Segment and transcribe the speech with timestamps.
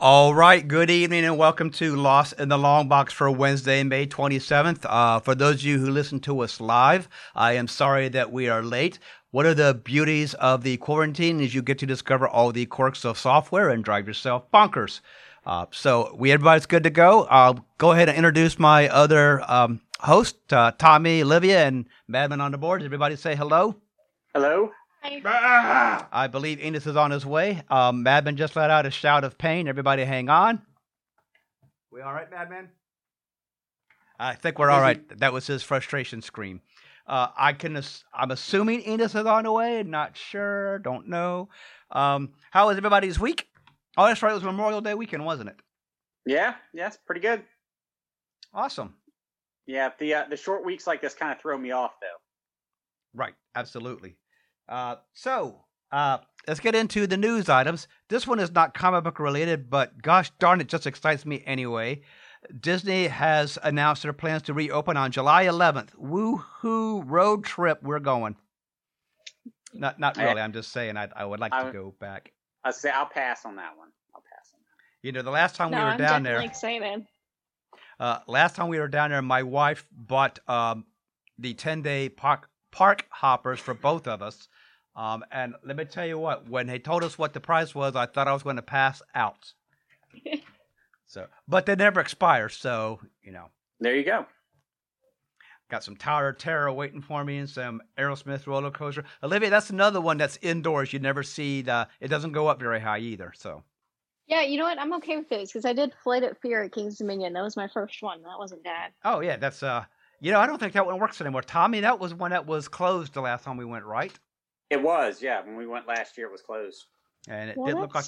[0.00, 4.06] All right, good evening and welcome to Lost in the Long Box for Wednesday, May
[4.06, 4.86] 27th.
[4.88, 8.48] Uh, for those of you who listen to us live, I am sorry that we
[8.48, 9.00] are late.
[9.32, 13.04] One of the beauties of the quarantine is you get to discover all the quirks
[13.04, 15.00] of software and drive yourself bonkers.
[15.44, 17.24] Uh, so we everybody's good to go.
[17.24, 22.52] I'll go ahead and introduce my other um, host, uh, Tommy, Olivia, and Madman on
[22.52, 22.84] the board.
[22.84, 23.74] Everybody say hello.
[24.32, 24.70] Hello.
[25.02, 27.62] I believe Enos is on his way.
[27.70, 29.68] Um, Madman just let out a shout of pain.
[29.68, 30.62] Everybody hang on.
[31.90, 32.68] We all right, Madman?
[34.18, 35.00] I think we're all right.
[35.20, 36.60] That was his frustration scream.
[37.06, 37.76] Uh, I can.
[37.76, 39.82] ass- I'm assuming Enos is on the way.
[39.82, 40.78] Not sure.
[40.80, 41.48] Don't know.
[41.90, 43.46] Um, how was everybody's week?
[43.96, 44.30] Oh, that's right.
[44.30, 45.56] It was Memorial Day weekend, wasn't it?
[46.26, 47.42] Yeah, yeah, it's pretty good.
[48.52, 48.94] Awesome.
[49.66, 52.06] Yeah, the uh, the short weeks like this kind of throw me off though.
[53.14, 54.16] Right, absolutely.
[54.68, 57.88] Uh, so uh, let's get into the news items.
[58.08, 62.02] This one is not comic book related, but gosh darn, it just excites me anyway.
[62.60, 65.90] Disney has announced their plans to reopen on July 11th.
[65.96, 67.02] Woohoo!
[67.04, 68.36] Road trip, we're going.
[69.74, 70.40] Not, not really.
[70.40, 70.96] I'm just saying.
[70.96, 72.32] I, I would like to go back.
[72.64, 73.88] I say I'll pass on that one.
[74.14, 75.06] I'll pass on that.
[75.06, 77.06] You know, the last time no, we were I'm down definitely there, excited.
[78.00, 80.84] uh, last time we were down there, my wife bought um,
[81.38, 84.48] the 10 day park, park hoppers for both of us.
[84.98, 87.94] Um, and let me tell you what, when they told us what the price was,
[87.94, 89.52] I thought I was going to pass out.
[91.06, 92.48] so, but they never expire.
[92.48, 93.46] So, you know,
[93.78, 94.26] There you go.
[95.70, 99.04] got some Tower of Terror waiting for me and some Aerosmith roller coaster.
[99.22, 100.92] Olivia, that's another one that's indoors.
[100.92, 103.32] You never see the, it doesn't go up very high either.
[103.36, 103.62] So,
[104.26, 104.80] Yeah, you know what?
[104.80, 107.34] I'm okay with those because I did Flight of Fear at King's Dominion.
[107.34, 108.20] That was my first one.
[108.22, 108.90] That wasn't bad.
[109.04, 109.84] oh, yeah, that's, uh,
[110.20, 111.42] you know, I don't think that one works anymore.
[111.42, 114.18] Tommy, that was one that was closed the last time we went, right?
[114.70, 115.42] It was, yeah.
[115.44, 116.86] When we went last year, it was closed.
[117.28, 118.04] And it Well, did look like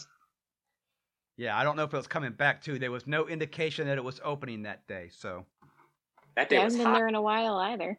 [1.36, 2.78] Yeah, I don't know if it was coming back too.
[2.78, 5.08] There was no indication that it was opening that day.
[5.10, 5.46] So,
[6.36, 6.94] That day yeah, I haven't been hot.
[6.94, 7.98] there in a while either.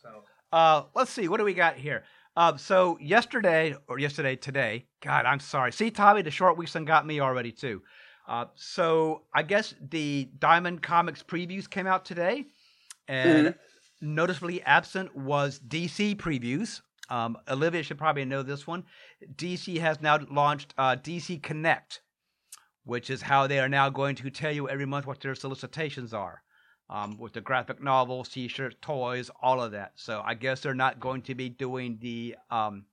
[0.00, 1.28] so uh, let's see.
[1.28, 2.04] What do we got here?
[2.36, 4.86] Uh, so yesterday or yesterday today.
[5.02, 5.72] God, I'm sorry.
[5.72, 7.82] See, Tommy, the short weeks done got me already too.
[8.28, 12.46] Uh, so I guess the Diamond Comics previews came out today,
[13.08, 13.54] and
[14.00, 16.80] noticeably absent was DC previews.
[17.08, 18.84] Um, Olivia should probably know this one.
[19.34, 22.00] DC has now launched uh, DC Connect,
[22.84, 26.12] which is how they are now going to tell you every month what their solicitations
[26.12, 26.42] are.
[26.88, 29.92] Um, with the graphic novels, t-shirts, toys, all of that.
[29.96, 32.84] So I guess they're not going to be doing the um,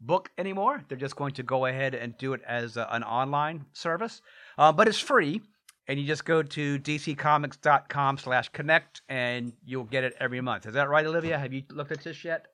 [0.00, 0.84] book anymore.
[0.88, 4.22] They're just going to go ahead and do it as a, an online service.
[4.56, 5.40] Uh, but it's free,
[5.88, 10.66] and you just go to dccomics.com slash connect, and you'll get it every month.
[10.66, 11.38] Is that right, Olivia?
[11.38, 12.46] Have you looked at this yet?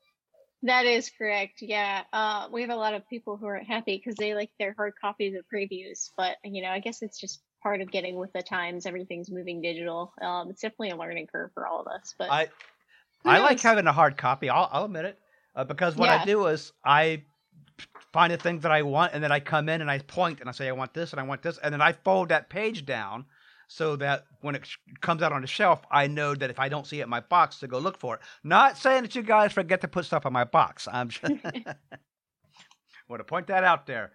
[0.65, 1.61] That is correct.
[1.61, 4.73] Yeah, uh, we have a lot of people who aren't happy because they like their
[4.73, 6.11] hard copies of previews.
[6.17, 8.87] But you know, I guess it's just part of getting with the times.
[8.87, 10.15] Everything's moving digital.
[10.23, 12.15] Um, it's definitely a learning curve for all of us.
[12.19, 12.49] But I
[13.27, 14.49] I like having a hard copy.
[14.49, 15.19] I'll, I'll admit it,
[15.55, 17.25] uh, because what I do is I
[18.15, 20.49] find the things that I want, and then I come in and I point and
[20.49, 22.87] I say I want this and I want this, and then I fold that page
[22.87, 23.27] down
[23.69, 24.67] so that when it
[25.01, 27.21] comes out on the shelf, I know that if I don't see it in my
[27.21, 28.21] box, to go look for it.
[28.43, 30.87] Not saying that you guys forget to put stuff in my box.
[30.91, 31.23] I'm just
[33.09, 34.13] want to point that out there.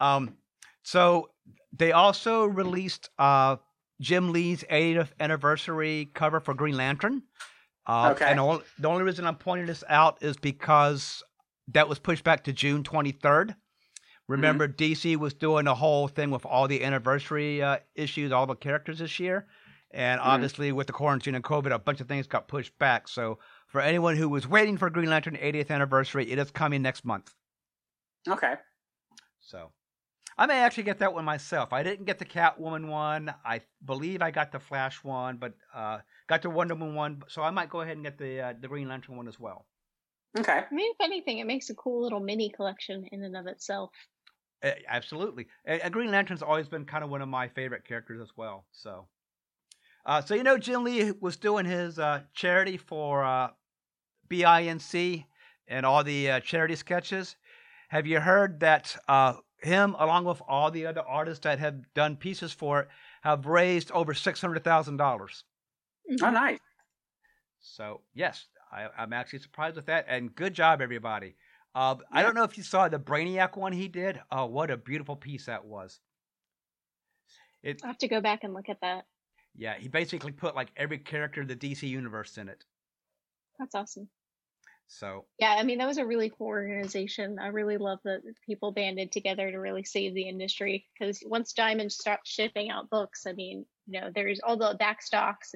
[0.00, 0.36] Um,
[0.82, 1.30] so
[1.76, 3.56] they also released uh,
[4.00, 7.22] Jim Lee's 80th anniversary cover for Green Lantern.
[7.86, 8.30] Uh, Okay.
[8.30, 11.22] And all, the only reason I'm pointing this out is because
[11.68, 13.54] that was pushed back to June 23rd.
[14.28, 18.54] Remember, DC was doing a whole thing with all the anniversary uh, issues, all the
[18.56, 19.48] characters this year.
[19.90, 20.24] And Mhm.
[20.24, 23.06] obviously, with the quarantine and COVID, a bunch of things got pushed back.
[23.06, 23.38] So,
[23.68, 27.34] for anyone who was waiting for Green Lantern 80th anniversary, it is coming next month.
[28.28, 28.56] Okay.
[29.40, 29.72] So
[30.38, 31.72] I may actually get that one myself.
[31.72, 33.34] I didn't get the Catwoman one.
[33.44, 37.22] I believe I got the Flash one, but uh, got the Wonder Woman one.
[37.28, 39.66] So I might go ahead and get the uh, the Green Lantern one as well.
[40.38, 40.52] Okay.
[40.70, 43.92] I mean, if anything, it makes a cool little mini collection in and of itself.
[44.64, 48.20] Uh, absolutely, and, and Green Lantern's always been kind of one of my favorite characters
[48.22, 48.64] as well.
[48.72, 49.06] So,
[50.06, 53.50] uh, so you know, Jim Lee was doing his uh, charity for uh,
[54.28, 55.24] BINC
[55.68, 57.36] and all the uh, charity sketches.
[57.90, 62.16] Have you heard that uh, him, along with all the other artists that have done
[62.16, 62.88] pieces for it,
[63.22, 65.44] have raised over six hundred thousand dollars?
[66.22, 66.58] Oh, nice.
[67.60, 71.36] So yes, I, I'm actually surprised with that, and good job, everybody.
[71.74, 74.20] Uh, I don't know if you saw the Brainiac one he did.
[74.30, 76.00] Oh, what a beautiful piece that was!
[77.62, 79.06] It I have to go back and look at that.
[79.56, 82.64] yeah, he basically put like every character of the DC universe in it.
[83.58, 84.08] That's awesome.
[84.86, 87.38] So yeah, I mean that was a really cool organization.
[87.40, 91.90] I really love that people banded together to really save the industry because once Diamond
[91.90, 95.54] stopped shipping out books, I mean, you know, there's all the back stocks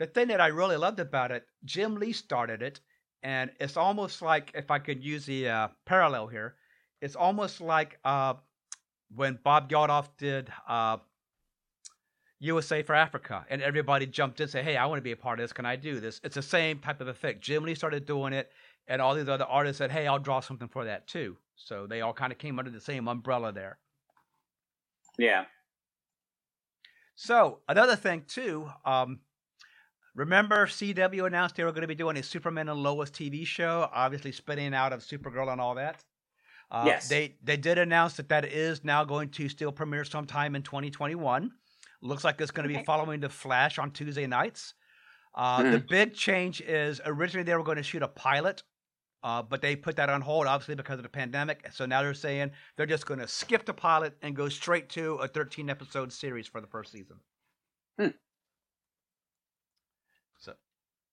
[0.00, 0.36] the industry.
[0.36, 0.48] Right.
[0.48, 1.18] Well, yeah, I would imagine.
[1.18, 2.80] The thing that I really loved about it, Jim Lee started it,
[3.22, 6.56] and it's almost like if I could use the uh, parallel here,
[7.00, 8.34] it's almost like uh,
[9.14, 10.98] when Bob Geldof did uh,
[12.40, 15.16] USA for Africa, and everybody jumped in and said, "Hey, I want to be a
[15.16, 15.52] part of this.
[15.52, 17.42] Can I do this?" It's the same type of effect.
[17.42, 18.52] Jim Lee started doing it,
[18.88, 22.02] and all these other artists said, "Hey, I'll draw something for that too." So they
[22.02, 23.78] all kind of came under the same umbrella there.
[25.18, 25.46] Yeah.
[27.16, 29.20] So another thing too, um,
[30.14, 33.88] remember CW announced they were going to be doing a Superman and Lois TV show,
[33.92, 36.02] obviously spinning out of Supergirl and all that.
[36.70, 37.08] Uh, yes.
[37.08, 41.50] They they did announce that that is now going to still premiere sometime in 2021.
[42.02, 42.82] Looks like it's going to Okay.
[42.82, 44.74] be following the Flash on Tuesday nights.
[45.34, 48.62] Uh, The big change is originally they were going to shoot a pilot,
[49.22, 51.66] uh, but they put that on hold, obviously because of the pandemic.
[51.72, 55.16] So now they're saying they're just going to skip the pilot and go straight to
[55.16, 57.16] a 13 episode series for the first season.
[57.98, 58.08] Hmm.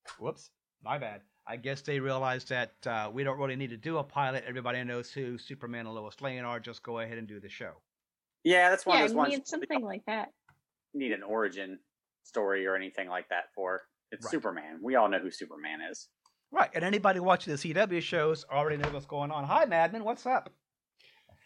[0.08, 0.50] So, whoops,
[0.82, 1.20] my bad.
[1.46, 4.44] I guess they realized that uh, we don't really need to do a pilot.
[4.46, 6.60] Everybody knows who Superman and Lois Lane are.
[6.60, 7.72] Just go ahead and do the show.
[8.44, 9.30] Yeah, that's one yeah, of those you ones.
[9.30, 10.28] need you something like that.
[10.94, 11.78] need an origin
[12.24, 13.82] story or anything like that for.
[14.10, 14.30] It's Right.
[14.30, 14.80] Superman.
[14.82, 16.08] We all know who Superman is.
[16.50, 19.44] Right, and anybody watching the CW shows already knows what's going on.
[19.44, 20.50] Hi, Madman, what's up?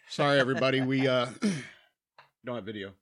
[0.09, 0.81] Sorry, everybody.
[0.81, 1.27] We uh
[2.45, 2.93] don't have video.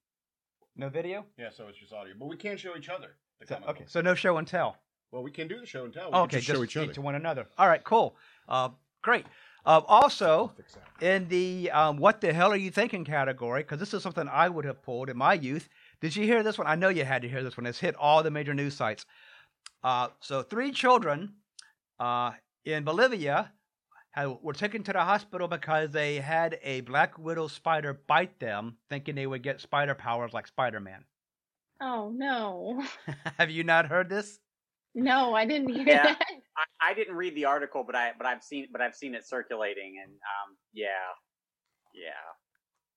[0.76, 1.26] No video?
[1.38, 2.14] Yeah, so it's just audio.
[2.18, 3.18] But we can't show each other.
[3.46, 4.78] So, okay, so no show and tell.
[5.12, 6.06] Well, we can do the show and tell.
[6.06, 6.94] We can okay, just just show each other.
[6.94, 7.48] to one another.
[7.58, 8.16] All right, cool.
[8.48, 8.70] Uh,
[9.02, 9.26] great.
[9.66, 10.54] Uh, also,
[11.02, 14.48] in the um, "What the hell are you thinking?" category, because this is something I
[14.48, 15.68] would have pulled in my youth.
[16.00, 16.66] Did you hear this one?
[16.66, 17.66] I know you had to hear this one.
[17.66, 19.06] It's hit all the major news sites.
[19.84, 21.34] Uh, so, three children
[22.00, 22.32] uh,
[22.64, 23.52] in Bolivia
[24.12, 28.78] had, were taken to the hospital because they had a black widow spider bite them,
[28.90, 31.04] thinking they would get spider powers like Spider-Man.
[31.82, 32.84] Oh no,
[33.38, 34.40] have you not heard this?
[34.96, 36.04] No, I didn't hear Yeah.
[36.04, 36.20] that.
[36.82, 39.28] I, I didn't read the article, but I but I've seen but I've seen it
[39.28, 40.88] circulating, and um, yeah,
[41.94, 42.12] yeah.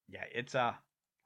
[0.08, 0.74] Yeah, it's uh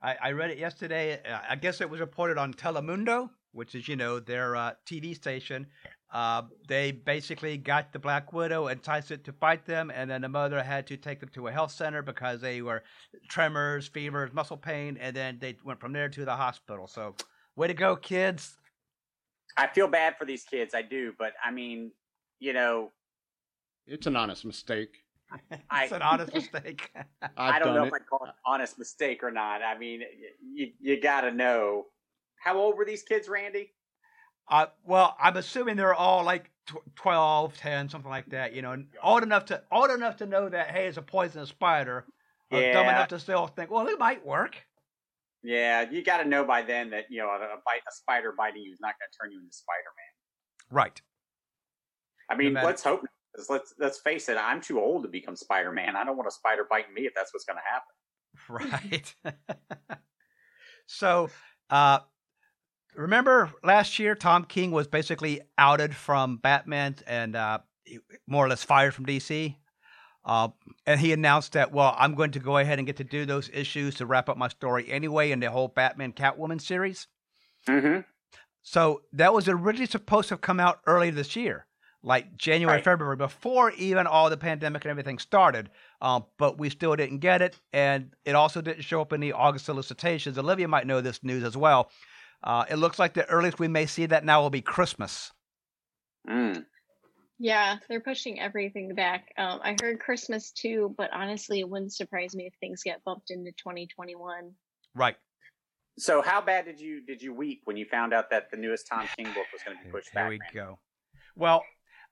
[0.02, 1.20] I, I read it yesterday.
[1.22, 5.14] Uh, I guess it was reported on Telemundo, which is you know their uh, TV
[5.14, 5.66] station.
[6.12, 10.28] Uh, they basically got the Black Widow, enticed it to fight them, and then the
[10.28, 12.82] mother had to take them to a health center because they were
[13.28, 16.86] tremors, fevers, muscle pain, and then they went from there to the hospital.
[16.86, 17.14] So,
[17.56, 18.57] way to go, kids!
[19.58, 20.74] I feel bad for these kids.
[20.74, 21.92] I do, but I mean,
[22.38, 22.92] you know,
[23.86, 24.98] It's an honest mistake.
[25.70, 26.90] I- it's an honest mistake.
[27.22, 27.88] I've I don't know it.
[27.88, 29.62] if I call it an honest mistake or not.
[29.62, 30.02] I mean,
[30.54, 31.86] you you got to know.
[32.40, 33.72] How old were these kids, Randy?
[34.48, 38.54] Uh, well, I'm assuming they're all like tw- 12, 10, something like that.
[38.54, 42.06] You know, old enough to old enough to know that hey, it's a poisonous spider.
[42.50, 44.56] Or dumb enough to still think, well, it might work.
[45.42, 48.34] Yeah, you got to know by then that you know a, a bite a spider
[48.36, 50.76] biting you is not going to turn you into Spider Man.
[50.76, 51.00] Right.
[52.30, 53.04] I mean, matter- let's hope.
[53.36, 54.36] Let's let's let's face it.
[54.36, 55.96] I'm too old to become Spider Man.
[55.96, 57.94] I don't want a spider biting me if that's what's going to happen.
[58.48, 59.14] Right.
[60.86, 61.28] so,
[61.70, 62.00] uh,
[62.94, 67.58] remember last year, Tom King was basically outed from Batman and uh,
[68.26, 69.56] more or less fired from DC.
[70.28, 70.48] Uh,
[70.86, 73.48] and he announced that, well, I'm going to go ahead and get to do those
[73.50, 77.06] issues to wrap up my story anyway in the whole Batman Catwoman series.
[77.66, 78.00] Mm-hmm.
[78.60, 81.64] So that was originally supposed to have come out early this year,
[82.02, 82.84] like January, Right.
[82.84, 85.70] February, before even all the pandemic and everything started.
[86.02, 89.32] Um, but we still didn't get it, and it also didn't show up in the
[89.32, 90.36] August solicitations.
[90.36, 91.90] Olivia might know this news as well.
[92.44, 95.32] Uh, it looks like the earliest we may see that now will be Christmas.
[96.28, 96.66] Mm.
[97.38, 99.32] Yeah, they're pushing everything back.
[99.38, 103.30] Um, I heard Christmas too, but honestly, it wouldn't surprise me if things get bumped
[103.30, 104.52] into 2021.
[104.94, 105.16] Right.
[105.98, 108.86] So, how bad did you did you weep when you found out that the newest
[108.88, 110.24] Tom King book was going to be pushed here back?
[110.24, 110.54] There we Randy?
[110.54, 110.78] go.
[111.36, 111.62] Well,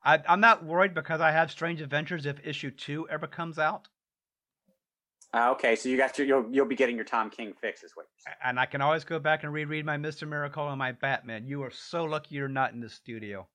[0.05, 3.89] I, I'm not worried because I have Strange Adventures if issue two ever comes out,
[5.35, 7.93] Uh, okay, so you got your you'll you'll be getting your Tom King fix, is
[7.95, 8.07] what
[8.45, 11.47] and I can always go back and reread my Mister Miracle and my Batman.
[11.47, 13.49] You are so lucky you're not in the studio.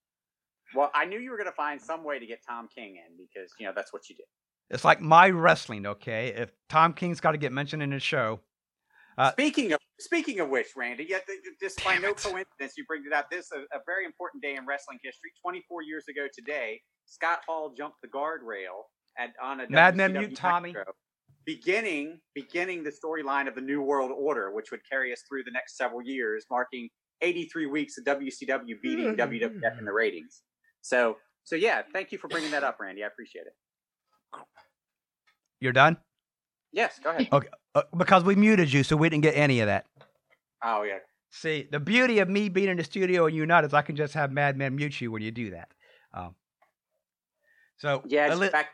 [0.74, 3.16] Well, I knew you were going to find some way to get Tom King in
[3.16, 4.24] because you know that's what you do.
[4.70, 6.28] It's like my wrestling, okay?
[6.28, 8.40] If Tom King's got to get mentioned in his show,
[9.18, 11.26] Uh, speaking of speaking of which, Randy, yet
[11.60, 12.16] just by no it.
[12.16, 13.30] coincidence, you bring it up.
[13.30, 15.30] This a, a very important day in wrestling history.
[15.42, 18.84] Twenty four years ago today, Scott Hall jumped the guardrail
[19.18, 20.74] at on a Madman Mute Tommy.
[21.44, 25.50] Beginning beginning the storyline of the New World Order, which would carry us through the
[25.50, 26.88] next several years, marking
[27.20, 30.42] 83 weeks of WCW beating WWF in the ratings.
[30.82, 33.02] So, so yeah, thank you for bringing that up, Randy.
[33.02, 33.54] I appreciate it.
[35.60, 35.96] You're done?
[36.72, 37.28] Yes, go ahead.
[37.74, 39.86] Uh, because we muted you, so we didn't get any of that.
[40.64, 40.98] Oh yeah,
[41.34, 43.96] See, the beauty of me being in the studio and you not is I can
[43.96, 45.70] just have Madman mute you when you do that.
[46.12, 46.34] Um,
[47.78, 48.28] so yeah.
[48.28, 48.68] just Oli- back,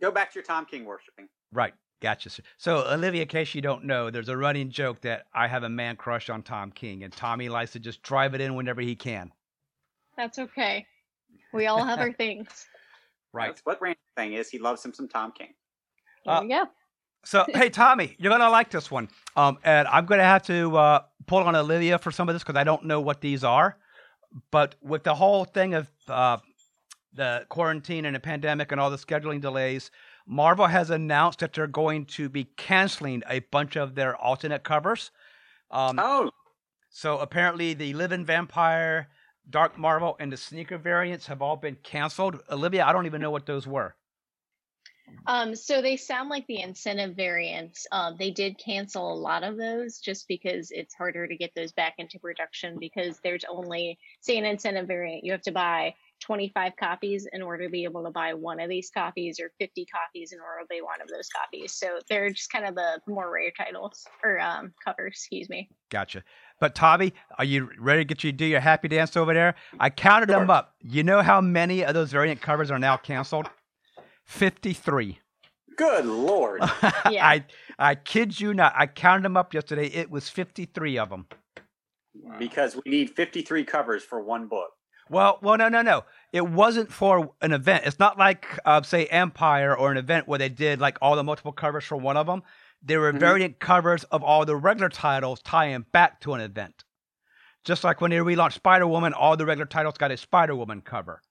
[0.00, 1.28] go back to your Tom King worshiping.
[1.52, 2.30] right, gotcha.
[2.56, 5.68] So Olivia, in case you don't know, there's a running joke that I have a
[5.68, 8.96] man crush on Tom King, and Tommy likes to just drive it in whenever he
[8.96, 9.30] can.
[10.16, 10.86] That's okay.
[11.52, 12.66] We all have our things.
[13.32, 13.48] Right.
[13.48, 14.48] That's what Randy's thing is.
[14.48, 15.54] He loves him some Tom King.
[16.24, 16.64] There Uh, go.
[17.24, 19.08] So, hey, Tommy, you're gonna like this one.
[19.36, 22.56] Um, and I'm gonna have to uh, pull on Olivia for some of this because
[22.58, 23.76] I don't know what these are.
[24.50, 26.38] But with the whole thing of uh,
[27.14, 29.90] the quarantine and the pandemic and all the scheduling delays,
[30.26, 35.10] Marvel has announced that they're going to be canceling a bunch of their alternate covers.
[35.70, 36.30] Um, Oh,
[36.90, 39.08] so apparently, the Living Vampire,
[39.50, 42.40] Dark Marvel, and the sneaker variants have all been canceled.
[42.50, 43.94] Olivia, I don't even know what those were.
[45.26, 47.86] Um, so they sound like the incentive variants.
[47.92, 51.72] Um, they did cancel a lot of those just because it's harder to get those
[51.72, 56.72] back into production because there's only, say, an incentive variant, you have to buy 25
[56.76, 60.32] copies in order to be able to buy one of these copies or 50 copies
[60.32, 61.74] in order to buy one of those copies.
[61.74, 65.68] So they're just kind of the more rare titles or um, covers, excuse me.
[65.90, 66.24] Gotcha.
[66.60, 69.54] But Tommy, are you ready to get you do your happy dance over there?
[69.78, 70.74] I counted them up.
[70.82, 73.48] You know how many of those variant covers are now canceled?
[74.24, 75.18] Fifty-three.
[75.76, 76.62] good lord!
[77.10, 77.26] Yeah.
[77.26, 77.44] I
[77.78, 78.74] I kid you not.
[78.76, 79.86] I counted them up yesterday.
[79.86, 81.26] It was fifty-three of them.
[82.38, 84.70] because we need 53 covers for one book.
[85.10, 86.04] Well, well, no, no, no.
[86.34, 87.84] It wasn't for an event.
[87.86, 91.24] It's not like, uh, say, Empire or an event where they did like all the
[91.24, 92.42] multiple covers for one of them.
[92.82, 93.20] There were Mhm.
[93.20, 96.84] variant covers of all the regular titles tying back to an event.
[97.64, 100.80] Just like when they relaunched Spider Woman, all the regular titles got a Spider Woman
[100.80, 101.22] cover.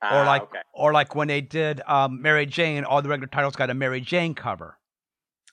[0.00, 0.62] or Ah, like, okay.
[0.74, 4.00] or like when they did um, Mary Jane, all the regular titles got a Mary
[4.00, 4.78] Jane cover.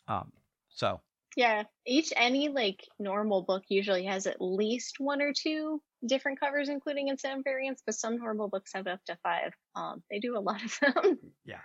[0.07, 0.31] Um,
[0.69, 1.01] so
[1.35, 6.69] Yeah, each any like normal book usually has at least one or two different covers,
[6.69, 7.81] including incentive variants.
[7.85, 9.51] But some normal books have up to five.
[9.75, 11.19] Um, they do a lot of them.
[11.43, 11.61] Yeah.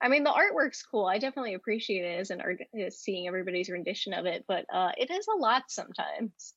[0.00, 1.06] I mean, the artwork's cool.
[1.06, 4.44] I definitely appreciate it as an art, as seeing everybody's rendition of it.
[4.46, 6.54] But uh, it is a lot sometimes.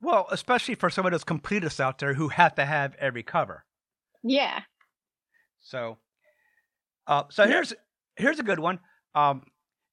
[0.00, 3.64] well, especially for some of those completists out there who have to have every cover.
[4.22, 4.60] Yeah.
[5.60, 5.98] So,
[7.06, 7.50] uh, so Yeah.
[7.50, 7.74] here's
[8.16, 8.80] here's a good one.
[9.14, 9.44] Um,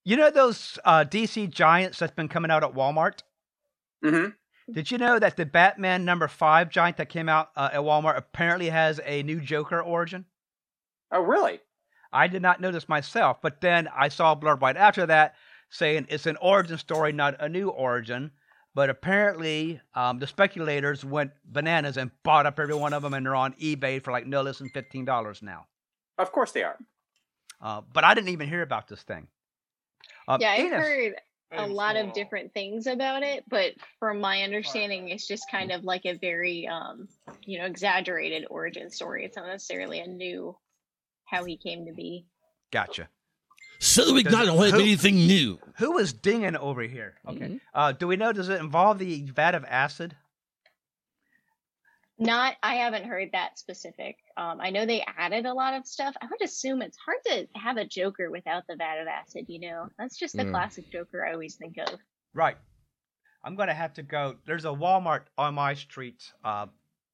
[0.04, 3.20] you know those uh, DC Giants that's been coming out at Walmart.
[4.04, 4.28] hmm
[4.72, 8.18] Did you know that the Batman number five giant that came out uh, at Walmart
[8.18, 10.26] apparently has a new Joker origin?
[11.12, 11.60] Oh, really?
[12.12, 15.36] I did not know this myself, but then I saw a blurb right after that
[15.70, 18.32] saying it's an origin story, not a new origin.
[18.74, 23.26] But apparently, um, the speculators went bananas and bought up every one of them, and
[23.26, 25.66] they're on eBay for like no less than fifteen dollars now.
[26.20, 26.78] Of course they are.
[27.60, 29.28] Uh, but I didn't even hear about this thing.
[30.28, 31.16] Uh, yeah, I've Enos, heard
[31.54, 35.84] a lot of different things about it, but from my understanding, it's just kind of
[35.84, 37.08] like a very, um,
[37.46, 39.26] you know, exaggerated origin story.
[39.26, 40.56] It's not necessarily a new
[41.28, 42.26] how he came to be.
[42.72, 43.10] Gotcha.
[43.80, 45.60] Cedric Does it- I don't have who- anything new.
[45.78, 47.16] Who is dinging over here?
[47.28, 47.38] Okay.
[47.40, 47.56] Mm-hmm.
[47.74, 48.34] Uh, do we know?
[48.34, 50.16] Does it involve the vat of acid?
[52.20, 54.16] Not, I haven't heard that specific.
[54.38, 56.16] Um, I know they added a lot of stuff.
[56.20, 59.46] I would assume it's hard to have a Joker without the vat of acid.
[59.48, 60.50] You know, that's just the Yeah.
[60.50, 62.00] classic Joker I always think of.
[62.34, 62.58] Right.
[63.44, 64.38] I'm gonna have to go.
[64.48, 66.66] There's a Walmart on my street uh,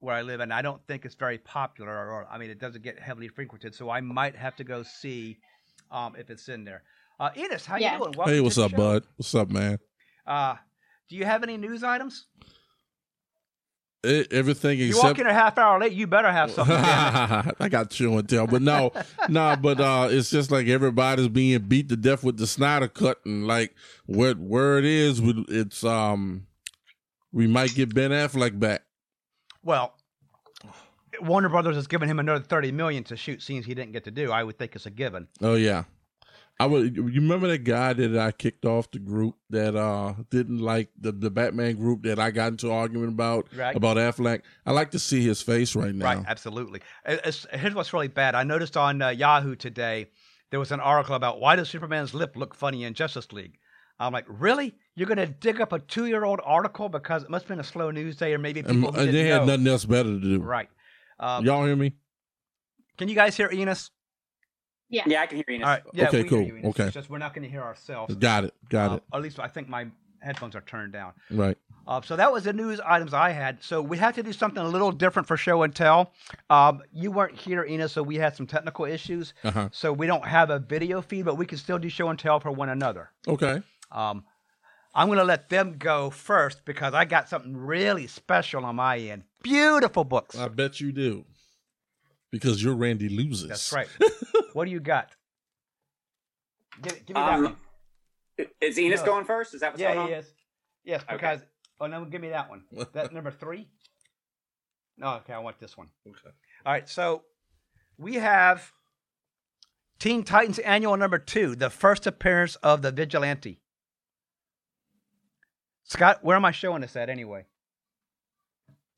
[0.04, 2.84] where I live, and I don't think it's very popular, or I mean, it doesn't
[2.84, 3.74] get heavily frequented.
[3.74, 5.38] So I might have to go see
[5.92, 6.84] um, if it's in there.
[7.20, 7.94] Uh, Enos, how Yeah.
[7.94, 8.12] you doing?
[8.18, 8.78] Welcome Hey, what's up, show.
[8.78, 9.04] bud?
[9.16, 9.78] What's up, man?
[10.28, 10.56] Uh,
[11.10, 12.26] do you have any news items?
[14.06, 15.94] E- everything You except walk in a half hour late.
[15.94, 16.76] You better have something.
[16.78, 18.92] I got show and tell, but no,
[19.30, 23.22] no, but uh, it's just like everybody's being beat to death with the Snyder cut,
[23.24, 23.74] and like
[24.06, 26.48] what where it is, we- it's um,
[27.32, 28.82] we might get Ben Affleck back.
[29.64, 29.94] Well,
[31.22, 34.12] Warner Brothers has given him another thirty million to shoot scenes he didn't get to
[34.12, 34.32] do.
[34.32, 35.28] I would think it's a given.
[35.42, 35.84] Oh yeah,
[36.60, 36.96] I would.
[36.96, 41.12] You remember that guy that I kicked off the group that uh didn't like the
[41.12, 43.76] the Batman group that I got into argument about Right.
[43.76, 44.42] about Affleck.
[44.66, 46.06] I like to see his face right now.
[46.06, 46.82] Right, absolutely.
[47.06, 48.34] It's, here's what's really bad.
[48.36, 50.08] I noticed on uh, Yahoo today
[50.50, 53.58] there was an article about why does Superman's lip look funny in Justice League.
[54.00, 54.76] I'm like, really?
[54.96, 58.16] You're gonna dig up a two-year-old article because it must have been a slow news
[58.16, 59.46] day, or maybe people who and didn't they had know.
[59.46, 60.40] nothing else better to do.
[60.42, 60.70] Right.
[61.20, 61.94] Um, Y'all hear me?
[62.98, 63.90] Can you guys hear Enos?
[64.90, 65.04] Yeah.
[65.08, 65.64] Yeah, I can hear you.
[65.64, 65.84] All right.
[65.94, 66.40] Yeah, Okay, cool.
[66.44, 66.70] Hear you, Enos.
[66.72, 66.84] Okay.
[66.86, 68.14] It's just we're not going to hear ourselves.
[68.16, 68.54] Got it.
[68.70, 69.04] Got Uh, it.
[69.14, 69.88] At least I think my
[70.22, 71.14] headphones are turned down.
[71.32, 71.58] Right.
[71.88, 73.64] Uh, so that was the news items I had.
[73.64, 76.14] So we had to do something a little different for show and tell.
[76.52, 79.34] Um, you weren't here, Ina, so we had some technical issues.
[79.44, 79.70] Uh-huh.
[79.72, 82.40] So we don't have a video feed, but we can still do show and tell
[82.40, 83.10] for one another.
[83.28, 83.62] Okay.
[83.92, 84.24] Um,
[84.96, 88.98] I'm going to let them go first because I got something really special on my
[89.00, 89.24] end.
[89.42, 90.38] Beautiful books.
[90.38, 91.26] I bet you do.
[92.32, 93.48] Because you're Randy loses.
[93.50, 93.88] That's right.
[94.54, 95.10] what do you got?
[96.82, 98.48] Give, give me that Um, one.
[98.62, 99.06] Is Enos No.
[99.06, 99.54] going first?
[99.54, 100.20] Is that what's Yeah, going he on?
[100.20, 100.34] is.
[100.84, 101.14] Yes, Okay.
[101.16, 101.40] because.
[101.80, 102.64] Oh no, give me that one.
[102.94, 103.68] That number three.
[104.98, 105.90] No, okay, I want this one.
[106.08, 106.18] Okay.
[106.66, 107.24] All right, so
[107.98, 108.72] we have
[110.00, 113.60] Teen Titans Annual number two, the first appearance of the Vigilante.
[115.84, 117.46] Scott, where am I showing this at anyway?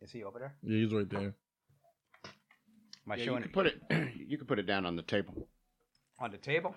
[0.02, 0.54] Is he over there?
[0.64, 1.34] Yeah, he's right there.
[2.26, 3.82] Am I Yeah, you showing can it put it.
[4.28, 5.48] You can put it down on the table.
[6.20, 6.76] on the table?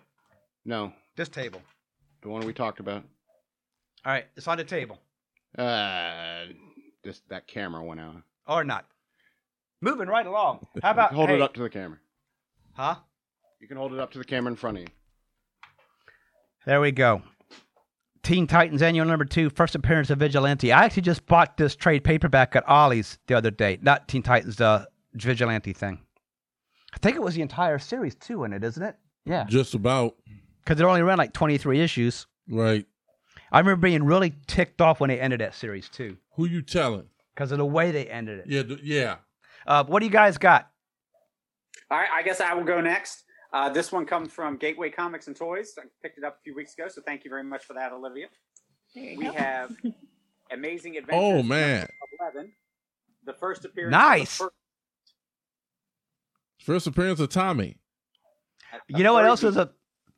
[0.67, 1.63] No, This table.
[2.23, 3.03] the one we talked about.
[4.05, 4.99] All right, it's on the table
[5.57, 6.45] Uh,
[7.03, 8.17] this that camera went out.
[8.47, 8.87] or not.
[9.81, 10.67] Moving right along.
[10.83, 11.99] How about hold hey, it up to the camera?
[12.75, 12.97] Huh?
[13.61, 14.89] You can hold it up to the camera in front of you.
[16.67, 17.23] There we go.
[18.29, 20.71] Teen Titans Annual Number Two, first appearance of Vigilante.
[20.71, 23.79] I actually just bought this trade paperback at Ollie's the other day.
[23.81, 26.03] Not Teen Titans, the Vigilante thing.
[26.93, 28.97] I think it was the entire series too in it, isn't it?
[29.25, 30.17] Yeah, Just about.
[30.63, 32.27] because it only ran like 23 issues.
[32.51, 32.85] Right.
[33.51, 37.09] I remember being really ticked off when they ended that series too, Who you telling?
[37.35, 38.45] because of the way they ended it.
[38.47, 39.17] Yeah, d- yeah.
[39.67, 40.69] Uh, what do you guys got?
[41.91, 43.25] All right, I guess I will go next.
[43.53, 45.73] Uh, this one comes from Gateway Comics and Toys.
[45.79, 47.93] I picked it up a few weeks ago, so thank you very much for that,
[47.93, 48.27] Olivia.
[48.95, 49.33] We go.
[49.33, 49.75] have
[50.53, 51.23] Amazing Adventures.
[51.25, 51.89] Oh man.
[52.21, 52.53] 11.
[53.25, 53.93] The first appearance.
[53.93, 54.41] Nice.
[54.41, 54.51] Of
[56.59, 57.77] the First appearance of Tommy.
[58.71, 59.71] fir- You know what else is a?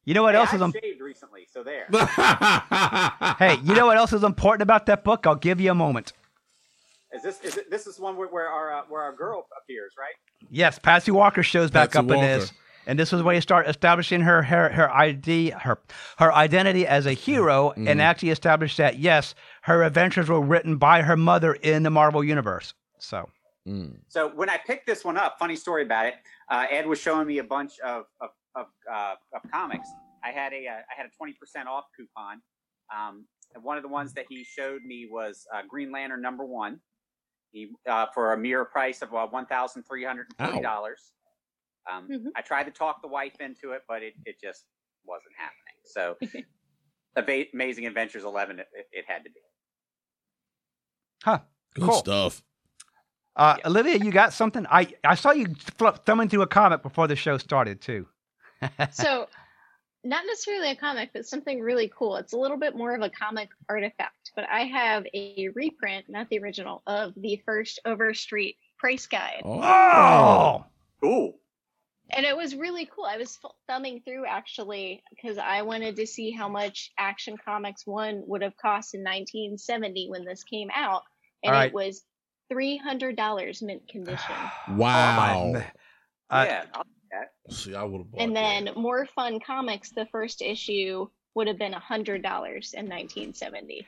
[0.05, 0.62] You know what Hey, else I is?
[0.62, 1.87] Um, shaved recently, so there.
[3.38, 5.27] hey, you know what else is important about that book?
[5.27, 6.12] I'll give you a moment.
[7.12, 9.93] Is this is it, this is one where, where our uh, where our girl appears,
[9.99, 10.14] right?
[10.51, 12.27] Yes, Patsy Walker shows back Patsy up in Walker.
[12.27, 12.53] this,
[12.87, 15.79] and this was where you start establishing her her her ID her
[16.19, 17.88] her identity as a hero, Mhm.
[17.88, 22.23] and actually establish that yes, her adventures were written by her mother in the Marvel
[22.25, 22.75] universe.
[22.99, 23.29] So
[23.69, 24.01] Mm.
[24.09, 26.14] So when I picked this one up, funny story about it.
[26.49, 29.87] Uh, Ed was showing me a bunch of of of, uh, of comics.
[30.25, 32.40] I had a uh, I had a twenty percent off coupon.
[32.93, 36.45] Um, and one of the ones that he showed me was uh, Green Lantern number
[36.47, 36.81] one.
[37.53, 41.12] He uh, for a mere price of uh, one thousand three hundred and forty dollars.
[41.90, 42.26] Um, Mhm.
[42.37, 44.64] I tried to talk the wife into it, but it, it just
[45.05, 45.74] wasn't happening.
[45.85, 46.16] So,
[47.55, 49.40] Amazing Adventures eleven, it, it, it had to be.
[51.24, 51.40] huh.
[51.74, 51.98] Good Cool.
[51.98, 52.42] stuff.
[53.37, 53.68] Uh, Yeah.
[53.68, 54.66] Olivia, you got something?
[54.70, 58.09] I I saw you flip, thumb into a comic before the show started too.
[58.90, 59.26] so
[60.05, 63.09] not necessarily a comic but something really cool it's a little bit more of a
[63.11, 69.07] comic artifact but i have a reprint not the original of the first overstreet price
[69.07, 70.64] guide oh,
[71.05, 71.35] Ooh,
[72.12, 76.31] and it was really cool i was thumbing through actually because i wanted to see
[76.31, 81.03] how much action comics 1 would have cost in 1970 when this came out
[81.42, 81.66] and All right.
[81.68, 82.03] it was
[82.53, 84.35] $300 mint condition
[84.77, 85.53] Wow.
[85.53, 85.66] my-
[86.31, 86.64] Uh, yeah.
[86.75, 86.85] I'll-
[87.49, 88.64] See, I would have bought and that.
[88.64, 93.85] then more fun comics the first issue would have been $100 in 1970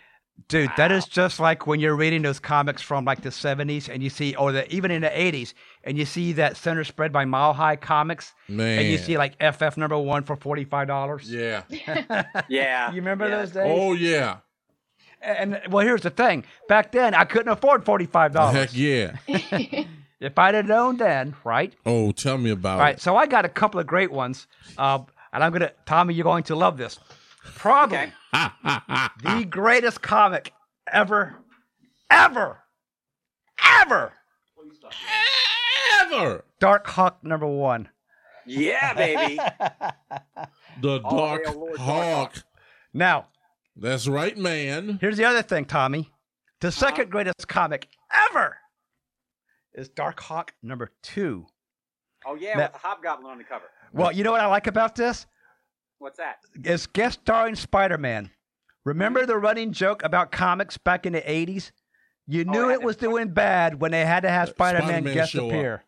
[0.48, 0.96] Dude, that Wow.
[0.98, 4.34] is just like when you're reading those comics from like the 70s and you see,
[4.34, 7.76] or the, even in the 80s, and you see that center spread by Mile High
[7.76, 8.80] Comics, Man.
[8.80, 11.22] and you see like FF number one for $45.
[11.28, 11.62] Yeah.
[12.48, 12.90] Yeah.
[12.90, 13.36] you remember yeah.
[13.38, 13.64] those days?
[13.66, 14.38] Oh yeah.
[15.22, 18.52] And well, here's the thing back then, I couldn't afford $45.
[18.52, 19.16] Heck yeah.
[20.20, 21.72] If I'd have known then, right?
[21.84, 22.92] Oh, tell me about All right, it.
[22.92, 23.00] Right.
[23.00, 24.46] So I got a couple of great ones.
[24.78, 25.00] Uh,
[25.32, 27.00] and I'm going to, Tommy, you're going to love this.
[27.56, 28.12] Probably Okay.
[29.22, 30.52] the greatest comic
[30.92, 31.36] ever,
[32.10, 32.58] ever,
[33.80, 34.12] ever.
[36.02, 36.44] Ever.
[36.60, 37.88] Darkhawk number one.
[38.46, 39.38] Yeah, baby.
[40.80, 42.44] The All Dark hail Hawk.
[42.94, 43.28] Now,
[43.76, 44.98] That's right, man.
[45.02, 46.10] here's the other thing, Tommy.
[46.60, 46.80] The Uh-huh.
[46.80, 47.88] second greatest comic
[48.30, 48.56] ever
[49.74, 51.46] is Darkhawk number two.
[52.24, 53.66] Oh yeah, That- with the hobgoblin on the cover.
[53.92, 55.26] Well, you know what I like about this?
[56.02, 56.38] What's that?
[56.64, 58.30] It's guest starring Spider Man.
[58.84, 59.26] Remember hmm.
[59.26, 61.70] the running joke about comics back in the 80s?
[62.26, 64.88] You Oh, knew it it was doing bad when they had to have Spider Man
[64.88, 65.52] Spider-Man guest show up.
[65.52, 65.84] appear.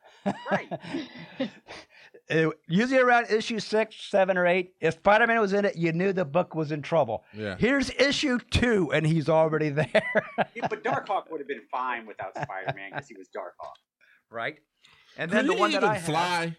[0.50, 1.50] Right.
[2.68, 6.12] Usually around issue six, seven, or eight, if Spider Man was in it, you knew
[6.12, 7.24] the book was in trouble.
[7.36, 7.56] Yeah.
[7.58, 9.90] Here's issue two, and he's already there.
[10.54, 13.74] Yeah, but Darkhawk would have been fine without Spider-Man because he was Darkhawk.
[14.30, 14.58] right?
[15.18, 16.56] And Could then the he one even that I have- fly?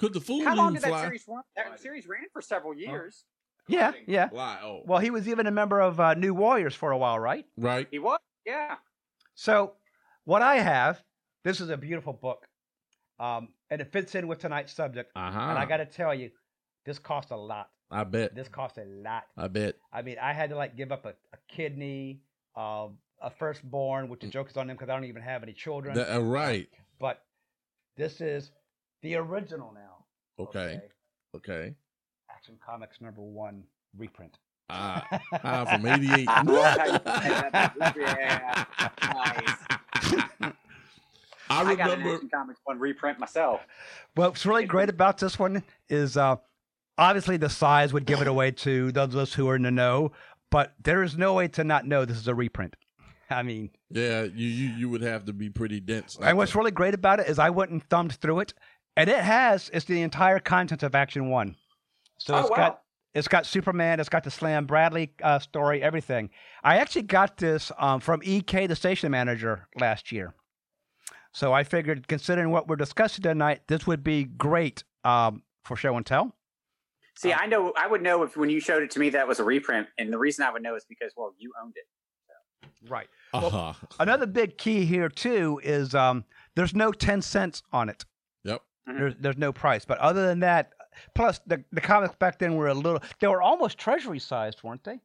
[0.00, 1.02] Could the fool How long even did that fly?
[1.02, 1.42] series run?
[1.56, 3.24] That series ran for several years.
[3.68, 4.30] yeah, yeah.
[4.30, 4.58] Fly.
[4.62, 7.44] Oh, Well, he was even a member of uh, New Warriors for a while, right?
[7.58, 7.86] right.
[7.90, 8.18] He was.
[8.46, 8.76] Yeah.
[9.34, 9.74] So,
[10.24, 11.02] what I have,
[11.44, 12.46] this is a beautiful book,
[13.18, 15.12] um, and it fits in with tonight's subject.
[15.14, 15.38] Uh huh.
[15.50, 16.30] And I got to tell you,
[16.86, 17.68] this cost a lot.
[17.90, 18.34] I bet.
[18.34, 19.24] This cost a lot.
[19.36, 19.74] I bet.
[19.92, 22.22] I mean, I had to like give up a, a kidney,
[22.56, 25.52] um, a firstborn, which the joke is on them because I don't even have any
[25.52, 25.94] children.
[25.94, 26.68] That, uh, right.
[26.98, 27.22] But
[27.98, 28.50] this is
[29.02, 29.89] the original now.
[30.38, 30.80] Okay.
[31.36, 31.74] Okay.
[32.30, 33.64] Action Comics number one
[33.96, 34.38] reprint.
[34.70, 35.04] Ah,
[35.44, 36.28] ah, from '88.
[36.28, 37.94] I love how you said that.
[37.96, 38.64] Yeah.
[40.40, 40.52] Nice.
[41.52, 42.14] I I got an remember.
[42.14, 43.60] Action Comics one reprint myself.
[44.16, 46.36] Well, what's really great about this one is uh,
[46.96, 49.70] obviously the size would give it away to those of us who are in the
[49.72, 50.12] know,
[50.50, 52.76] but there is no way to not know this is a reprint.
[53.28, 56.16] I mean, Yeah, you, you you would have to be pretty dense.
[56.20, 58.54] and what's really great about it is I went and thumbed through it,
[59.00, 61.56] and it has it's the entire content of Action One.
[62.18, 62.56] So oh it's wow.
[62.56, 62.82] got
[63.14, 66.30] it's got Superman, it's got the Slam Bradley uh, story, everything.
[66.62, 70.34] I actually got this um, from EK, the station manager, last year.
[71.32, 75.96] So I figured, considering what we're discussing tonight, this would be great um, for show
[75.96, 76.36] and tell.
[77.16, 79.40] See, I know I would know if when you showed it to me that was
[79.40, 81.84] a reprint, and the reason I would know is because well, you owned it.
[82.88, 83.08] Right.
[83.32, 83.74] Uh-huh.
[83.98, 88.04] Another big key here too is um, there's no ten cents on it.
[88.86, 88.96] Yep.
[88.96, 89.84] There's there's no price.
[89.84, 90.72] But other than that,
[91.14, 94.84] plus the the comics back then were a little they were almost treasury sized, weren't
[94.84, 95.00] they?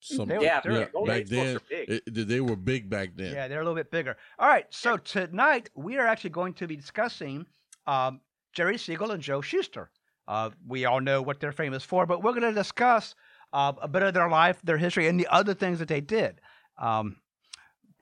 [0.00, 1.88] Some, They were- Yeah, yeah back then big.
[2.06, 3.32] it- they were big back then.
[3.32, 4.16] Yeah, they're a little bit bigger.
[4.38, 7.46] All right, so tonight we are actually going to be discussing
[7.86, 8.20] um,
[8.52, 9.90] Jerry Siegel and Joe Shuster.
[10.26, 13.14] Uh, we all know what they're famous for, but we're going to discuss
[13.52, 16.40] uh, a bit of their life, their history, and the other things that they did.
[16.78, 17.16] Um,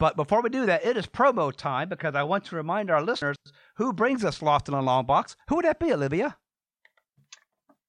[0.00, 3.02] but before we do that, it is promo time because I want to remind our
[3.02, 3.36] listeners
[3.76, 5.36] who brings us Lost in a Long Box.
[5.48, 6.36] Who would that be, Olivia?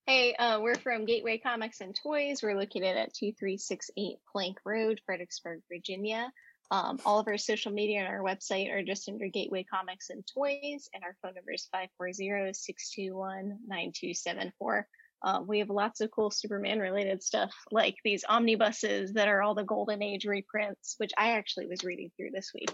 [0.06, 2.44] Hey, uh, we're from Gateway Comics and Toys.
[2.44, 6.30] We're located at 2368 Plank Road, Fredericksburg, Virginia.
[6.70, 10.22] Um, all of our social media and our website are just under Gateway Comics and
[10.28, 14.86] Toys, and our phone number is 540 621 9274.
[15.24, 19.54] Um, we have lots of cool Superman related stuff, like these omnibuses that are all
[19.54, 22.74] the Golden Age reprints, which I actually was reading through this week.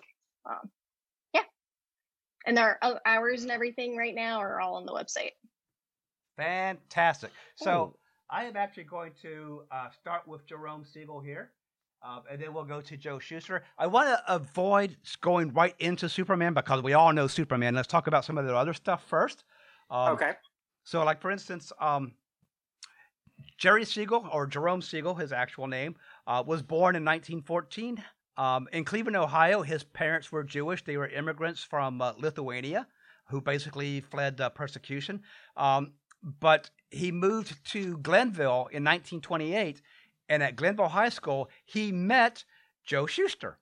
[0.49, 0.69] Um,
[1.33, 1.41] yeah.
[2.45, 5.31] And our uh, hours and everything right now are all on the website.
[6.37, 7.31] Fantastic.
[7.55, 7.95] So Oh.
[8.29, 11.51] I am actually going to uh, start with Jerome Siegel here,
[12.05, 13.63] um, and then we'll go to Joe Shuster.
[13.77, 17.73] I want to avoid going right into Superman because we all know Superman.
[17.75, 19.45] Let's talk about some of the other stuff first.
[19.89, 20.33] Um, okay.
[20.83, 22.13] So, like for instance, um,
[23.57, 25.95] Jerry Siegel or Jerome Siegel, his actual name,
[26.27, 28.03] uh, was born in 1914
[28.37, 29.61] um, in Cleveland, Ohio.
[29.63, 32.87] His parents were Jewish; they were immigrants from uh, Lithuania
[33.29, 35.21] who basically fled uh, persecution.
[35.55, 35.93] Um,
[36.39, 39.81] but he moved to Glenville in 1928,
[40.29, 42.43] and at Glenville High School, he met
[42.83, 43.59] Joe Shuster.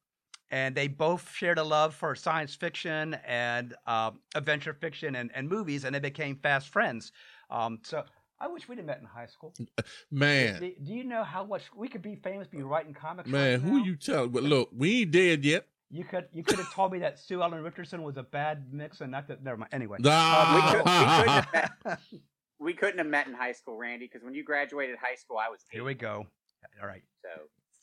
[0.52, 5.50] And they both shared a love for science fiction and um, adventure fiction and, and
[5.50, 7.12] movies, and they became fast friends.
[7.50, 8.04] Um, so
[8.39, 9.54] I wish we'd have met in high school.
[10.12, 13.30] Man, Do, do you know how much we could be famous, be writing comics?
[13.30, 13.86] man, right who now?
[13.86, 14.28] you tell?
[14.28, 15.67] But look, we ain't dead yet.
[15.91, 19.02] You could you could have told me that Sue Ellen Richardson was a bad mix,
[19.02, 19.43] and not that.
[19.43, 19.69] Never mind.
[19.74, 21.48] Anyway, Uh, we, could, we, couldn't Ah.
[21.54, 22.00] have met,
[22.60, 25.50] we couldn't have met in high school, Randy, because when you graduated high school, I
[25.50, 26.26] was here we go.
[26.82, 27.04] All right.
[27.21, 27.30] So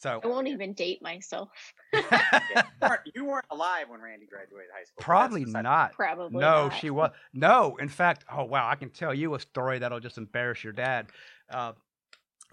[0.03, 1.49] So I won't even date myself.
[1.93, 2.01] yeah,
[2.57, 4.95] you, weren't, you weren't alive when Randy graduated high school.
[4.97, 5.93] but that's Probably beside- not.
[5.93, 6.41] Probably.
[6.41, 6.71] No, not.
[6.71, 7.13] she was.
[7.33, 10.73] No, in fact, oh wow, I can tell you a story that'll just embarrass your
[10.73, 11.07] dad.
[11.49, 11.73] Uh,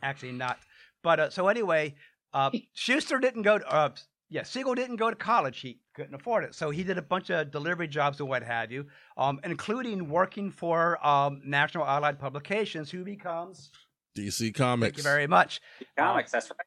[0.03, 0.59] actually, not.
[1.01, 1.95] But uh, so anyway,
[2.33, 3.57] uh, Shuster didn't go.
[3.57, 3.89] To, uh,
[4.29, 5.59] yeah, Siegel didn't go to college.
[5.59, 8.71] He couldn't afford it, so he did a bunch of delivery jobs and what have
[8.71, 8.85] you,
[9.17, 13.71] um, including working for um, National Allied Publications, who becomes.
[14.15, 14.89] DC Comics.
[14.89, 15.61] Thank you very much.
[15.97, 16.57] Comics, that's right.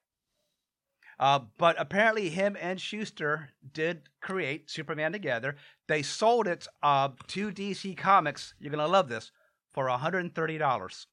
[1.22, 5.54] Uh, but apparently, him and Shuster did create Superman together.
[5.86, 8.54] They sold it uh, to DC Comics.
[8.58, 9.30] You're gonna love this
[9.72, 11.06] for $130.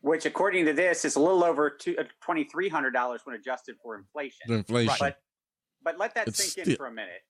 [0.00, 4.40] Which, according to this, is a little over two, uh, $2,300 when adjusted for inflation.
[4.48, 4.96] The inflation.
[4.98, 5.20] But
[5.84, 7.22] but let that It's sink in for a minute.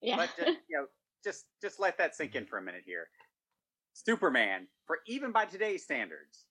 [0.00, 0.18] Yeah.
[0.18, 0.86] Let just, you know,
[1.24, 3.08] just just let that sink in for a minute here.
[3.94, 6.44] Superman, for even by today's standards,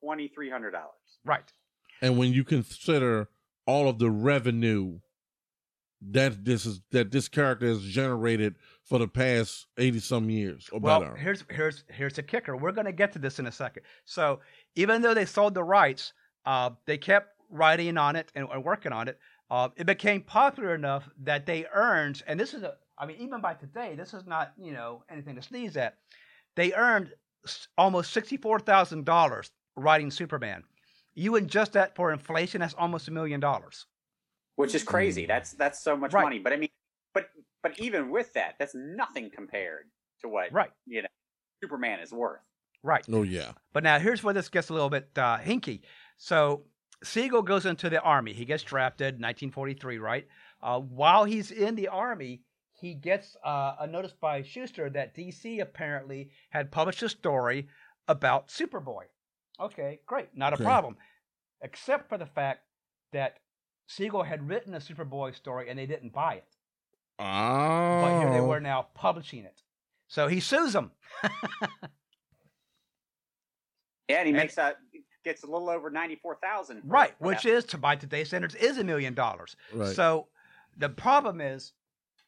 [0.00, 1.18] twenty three hundred dollars.
[1.22, 1.52] Right.
[2.00, 3.28] and when you consider
[3.66, 4.98] all of the revenue
[6.10, 10.80] that this is that this character has generated for the past 80 some years or
[10.80, 11.16] Well, better.
[11.16, 12.56] here's here's here's the kicker.
[12.56, 13.84] We're gonna get to this in a second.
[14.04, 14.40] So
[14.74, 16.12] even though they sold the rights,
[16.44, 19.18] uh, they kept writing on it and, and working on it.
[19.50, 23.40] Uh, it became popular enough that they earned, and this is a, I mean, even
[23.40, 25.96] by today, this is not you know anything to sneeze at.
[26.56, 27.12] They earned
[27.78, 30.64] almost sixty-four thousand dollars writing Superman.
[31.14, 33.86] You adjust that for inflation, that's almost a million dollars.
[34.56, 35.24] which is crazy.
[35.24, 35.28] Mm.
[35.28, 36.22] That's that's so much Right.
[36.22, 36.38] money.
[36.38, 36.68] But I mean,
[37.12, 37.28] but
[37.62, 39.86] but even with that, that's nothing compared
[40.20, 40.70] to what Right.
[40.86, 41.08] you know
[41.62, 42.40] Superman is worth.
[42.82, 43.04] Right.
[43.10, 43.52] Oh yeah.
[43.72, 45.80] But now here's where this gets a little bit uh, hinky.
[46.18, 46.66] So
[47.02, 48.32] Siegel goes into the army.
[48.32, 50.26] He gets drafted 1943, right?
[50.62, 55.60] Uh, while he's in the army, he gets uh, a notice by Shuster that DC
[55.60, 57.68] apparently had published a story
[58.08, 59.04] about Superboy.
[59.60, 60.64] Okay, great, not a Okay.
[60.64, 60.96] problem,
[61.62, 62.60] except for the fact
[63.12, 63.38] that
[63.86, 66.56] Siegel had written a Superboy story and they didn't buy it.
[67.18, 68.02] Oh.
[68.02, 68.46] But here they oh.
[68.46, 69.62] were now publishing it.
[70.08, 70.90] So he sues them.
[71.22, 71.28] Yeah,
[74.08, 74.74] and he And- makes a
[75.24, 76.82] gets a little over ninety four thousand.
[76.84, 79.56] Right, which is to by today's standards is a million dollars.
[79.72, 79.94] Right.
[79.94, 80.28] So
[80.76, 81.72] the problem is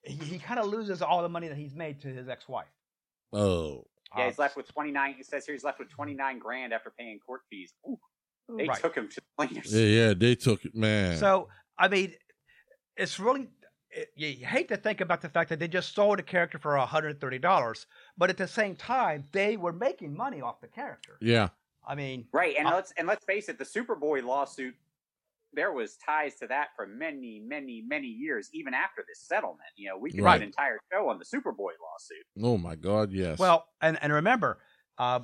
[0.02, 2.66] he, he kind of loses all the money that he's made to his ex-wife.
[3.32, 3.86] oh.
[4.16, 5.16] Yeah, he's Um, left with twenty nine.
[5.18, 7.72] It says here he's left with twenty nine grand after paying court fees.
[7.86, 7.98] Ooh,
[8.56, 8.78] they Right.
[8.80, 9.72] took him to the plaintiffs.
[9.72, 11.16] Yeah, yeah, they took it, man.
[11.16, 11.48] So
[11.78, 12.14] I mean,
[12.96, 13.48] it's really
[13.90, 16.76] it, you hate to think about the fact that they just sold a character for
[16.78, 17.86] hundred thirty dollars,
[18.18, 21.18] but at the same time they were making money off the character.
[21.20, 21.48] yeah.
[21.88, 24.74] I mean, Right, and Uh, let's and let's face it, the Superboy lawsuit,
[25.56, 29.70] there was ties to that for many, many, many years, even after this settlement.
[29.76, 30.36] You know, we could Right.
[30.38, 32.24] do an entire show on the Superboy lawsuit.
[32.42, 33.38] Oh my God, yes.
[33.38, 34.58] well, and and remember,
[34.98, 35.20] uh,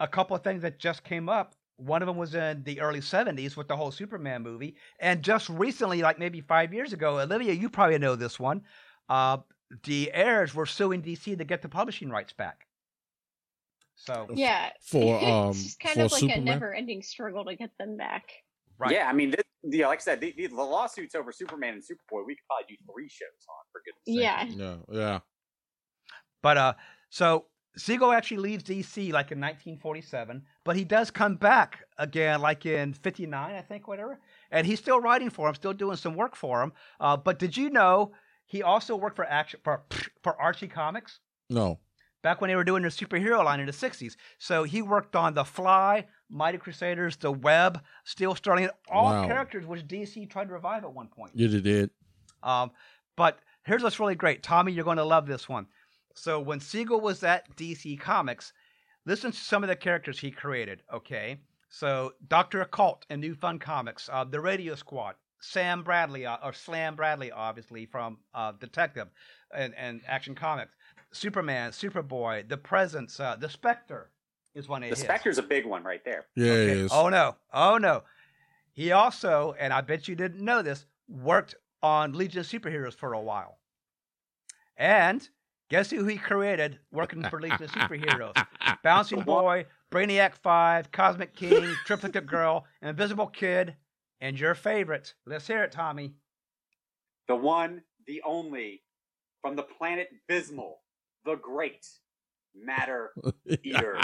[0.00, 1.54] a couple of things that just came up.
[1.76, 5.48] One of them was in the early '70s with the whole Superman movie, and just
[5.48, 8.64] recently, like maybe five years ago, Olivia, you probably know this one.
[9.08, 9.38] Uh,
[9.84, 12.66] the heirs were suing DC to get the publishing rights back.
[13.96, 14.70] So Yeah.
[14.82, 16.42] For, um, it's kind for of like Superman?
[16.42, 18.24] a never-ending struggle to get them back.
[18.78, 18.92] Right.
[18.92, 21.74] Yeah, I mean, this, you know, like I said, the, the, the lawsuits over Superman
[21.74, 24.56] and Superboy, we could probably do three shows on for goodness sake.
[24.56, 24.76] Yeah.
[24.90, 25.18] yeah, yeah.
[26.42, 26.74] But uh,
[27.10, 32.66] so Siegel actually leaves DC like in 1947, but he does come back again, like
[32.66, 34.20] in '59, I think, whatever.
[34.50, 36.72] And he's still writing for him, still doing some work for him.
[37.00, 38.12] Uh, but did you know
[38.46, 39.82] he also worked for action for
[40.22, 41.78] for Archie Comics No.
[42.22, 44.16] back when they were doing their superhero line in the '60s?
[44.38, 49.26] So he worked on the Fly, Mighty Crusaders, the Web, Steel Sterling, all Wow.
[49.26, 51.32] characters which DC tried to revive at one point.
[51.34, 51.90] Yeah, they did.
[52.42, 52.70] Um,
[53.16, 54.42] but here's what's really great.
[54.42, 55.66] Tommy, you're going to love this one.
[56.14, 58.52] So when Siegel was at DC Comics,
[59.06, 61.38] listen to some of the characters he created, okay?
[61.70, 62.60] So Dr.
[62.62, 67.30] Occult in New Fun Comics, uh, the Radio Squad, Sam Bradley, uh, or Slam Bradley,
[67.30, 69.08] obviously, from uh, Detective
[69.54, 70.72] and, and Action Comics,
[71.12, 74.10] Superman, Superboy, The Presence, uh, The Spectre
[74.58, 75.04] is one of The his.
[75.04, 76.26] Spectre's a big one right there.
[76.36, 76.80] Yeah, it Okay.
[76.80, 76.92] is.
[76.92, 77.36] Oh no.
[77.52, 78.02] Oh no.
[78.72, 83.12] He also, and I bet you didn't know this, worked on Legion of Superheroes for
[83.12, 83.58] a while.
[84.76, 85.26] And
[85.68, 88.46] guess who he created working for Legion of Superheroes?
[88.84, 93.74] Bouncing Boy, Brainiac 5, Cosmic King, Triplicate Girl, Invisible Kid,
[94.20, 95.14] and your favorite.
[95.26, 96.14] Let's hear it, Tommy.
[97.26, 98.82] The one, the only,
[99.42, 100.76] from the planet Bismoll,
[101.24, 101.86] the great
[102.54, 103.12] Matter
[103.62, 103.98] Eater.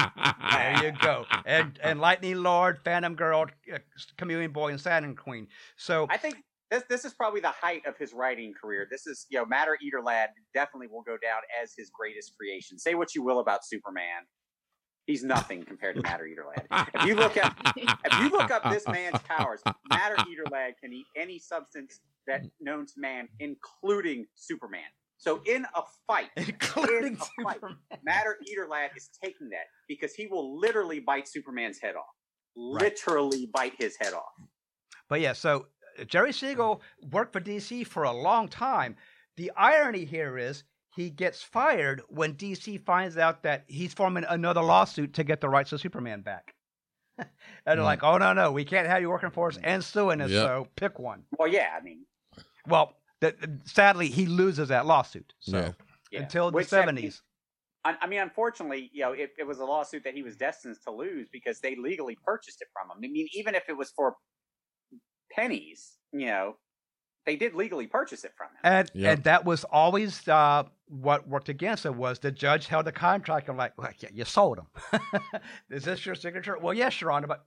[0.50, 1.24] There you go.
[1.46, 3.78] And and Lightning Lord, Phantom Girl, uh,
[4.18, 5.48] Chameleon Boy, and Saturn Queen.
[5.76, 6.36] So I think
[6.70, 8.86] this this is probably the height of his writing career.
[8.90, 12.78] This is you know Matter Eater Lad definitely will go down as his greatest creation.
[12.78, 14.22] Say what you will about Superman,
[15.06, 16.88] he's nothing compared to Matter Eater Lad.
[16.94, 20.92] If you look up if you look up this man's powers, Matter Eater Lad can
[20.92, 24.82] eat any substance that known to man, including Superman.
[25.24, 27.60] So in a fight, including in a fight,
[28.04, 32.04] Matter Eater Lad is taking that because he will literally bite Superman's head off.
[32.56, 32.82] Right.
[32.82, 34.32] Literally bite his head off.
[35.08, 35.66] But yeah, so
[35.98, 38.96] uh, Jerry Siegel worked for DC for a long time.
[39.38, 44.62] The irony here is he gets fired when DC finds out that he's forming another
[44.62, 46.54] lawsuit to get the rights of Superman back.
[47.18, 47.26] and
[47.64, 47.84] they're Mm.
[47.84, 50.42] like, oh, no, no, we can't have you working for us and suing us, Yep.
[50.44, 51.24] so pick one.
[51.38, 52.04] Well, yeah, I mean,
[52.68, 52.92] Well,
[53.30, 55.32] th- sadly, he loses that lawsuit.
[55.40, 55.72] So Yeah.
[56.10, 56.20] yeah.
[56.22, 57.20] until the Which, I 70s.
[57.84, 60.76] I, I mean, unfortunately, you know, it, it was a lawsuit that he was destined
[60.84, 62.96] to lose because they legally purchased it from him.
[63.04, 64.14] I mean, even if it was for
[65.30, 66.56] pennies, you know,
[67.26, 68.60] they did legally purchase it from him.
[68.64, 69.14] And Yep.
[69.14, 73.48] and that was always uh, what worked against it was the judge held the contract
[73.48, 75.00] and like, well, yeah, you sold him.
[75.70, 76.58] Is this your signature?
[76.58, 77.44] Well, yes, Your Honor, but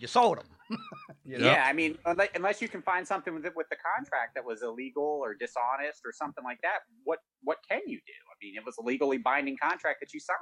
[0.00, 0.46] you sold them.
[1.24, 1.46] You know?
[1.46, 4.44] Yeah, I mean, unless, unless you can find something with it, with the contract that
[4.44, 8.12] was illegal or dishonest or something like that, what what can you do?
[8.12, 10.40] I mean, it was a legally binding contract that you signed.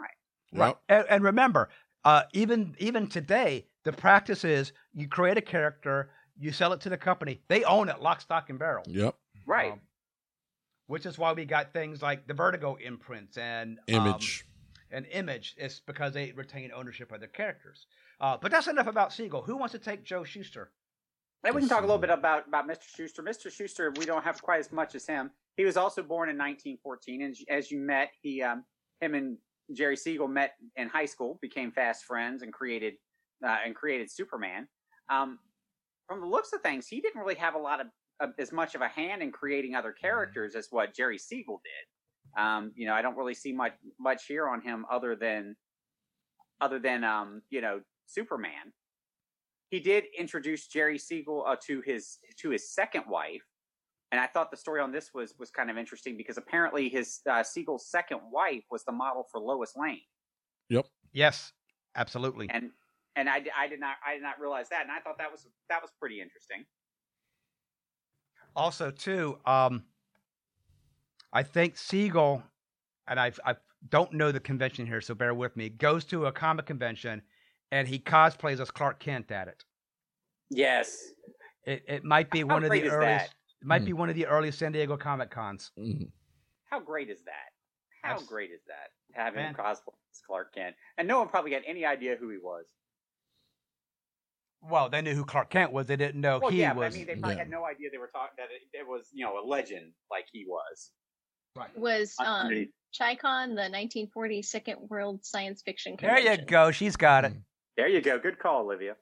[0.53, 0.68] Right.
[0.68, 0.81] Yep.
[0.88, 1.68] And, and remember,
[2.05, 6.88] uh, even even today, the practice is you create a character, you sell it to
[6.88, 8.85] the company, they own it, lock, stock, and barrel.
[8.87, 9.14] Yep.
[9.47, 9.73] Right.
[9.73, 9.81] Um,
[10.87, 14.47] which is why we got things like the Vertigo imprints and um, Image.
[14.90, 15.55] and Image.
[15.59, 17.87] It's because they retain ownership of their characters.
[18.20, 19.42] Uh, but that's enough about Siegel.
[19.42, 20.72] Who wants to take Joe Shuster?
[21.44, 22.83] And we can talk a little bit about about Mr.
[22.96, 23.22] Shuster.
[23.22, 23.50] Mr.
[23.50, 25.31] Shuster, we don't have quite as much as him.
[25.57, 28.64] He was also born in 1914, and as you met, he um,
[29.00, 29.38] him and
[29.72, 32.94] Jerry Siegel met in high school, became fast friends, and created
[33.46, 34.66] uh, and created Superman.
[35.11, 35.38] Um,
[36.09, 37.87] from the looks of things, he didn't really have a lot of
[38.20, 42.42] uh, as much of a hand in creating other characters as what Jerry Siegel did.
[42.42, 45.54] Um, you know, I don't really see much much here on him other than
[46.61, 48.73] other than um, you know Superman.
[49.71, 53.42] He did introduce Jerry Siegel uh, to his to his second wife,
[54.11, 57.21] and I thought the story on this was was kind of interesting because apparently his
[57.31, 60.01] uh, Siegel's second wife was the model for Lois Lane.
[60.71, 60.87] Yep.
[61.12, 61.53] Yes,
[61.97, 62.49] absolutely.
[62.51, 62.71] And
[63.16, 65.47] and I, I did not I did not realize that, and I thought that was
[65.68, 66.64] that was pretty interesting.
[68.57, 69.85] Also, too, um,
[71.33, 72.42] I think Siegel,
[73.07, 73.57] and I I
[73.90, 75.68] don't know the convention here, so bear with me.
[75.68, 77.23] Goes to a comic convention,
[77.70, 79.64] and he cosplays as Clark Kent at it.
[80.50, 80.96] Yes.
[81.64, 83.00] It it might be How one of the earliest.
[83.00, 83.35] that?
[83.61, 83.87] It might Mm.
[83.87, 85.72] be one of the early San Diego Comic Cons.
[85.78, 86.11] Mhm.
[86.70, 87.50] How great is that?
[88.02, 88.90] How That's- great is that?
[89.14, 89.54] Having him Man.
[89.54, 92.64] cosplay as Clark Kent, and no one probably had any idea who he was.
[94.61, 95.87] Well, they knew who Clark Kent was.
[95.87, 96.92] They didn't know well, he yeah, was.
[96.92, 97.38] but I mean, they probably Yeah.
[97.38, 100.26] had no idea they were talking that it, it was you know a legend like
[100.33, 100.90] he was.
[101.57, 101.76] Right.
[101.76, 102.48] Was um,
[102.92, 106.22] ChiCon the 1940 Second World Science Fiction character.
[106.24, 106.70] there you go.
[106.70, 107.33] She's got it.
[107.78, 108.18] There you go.
[108.18, 108.96] Good call, Olivia.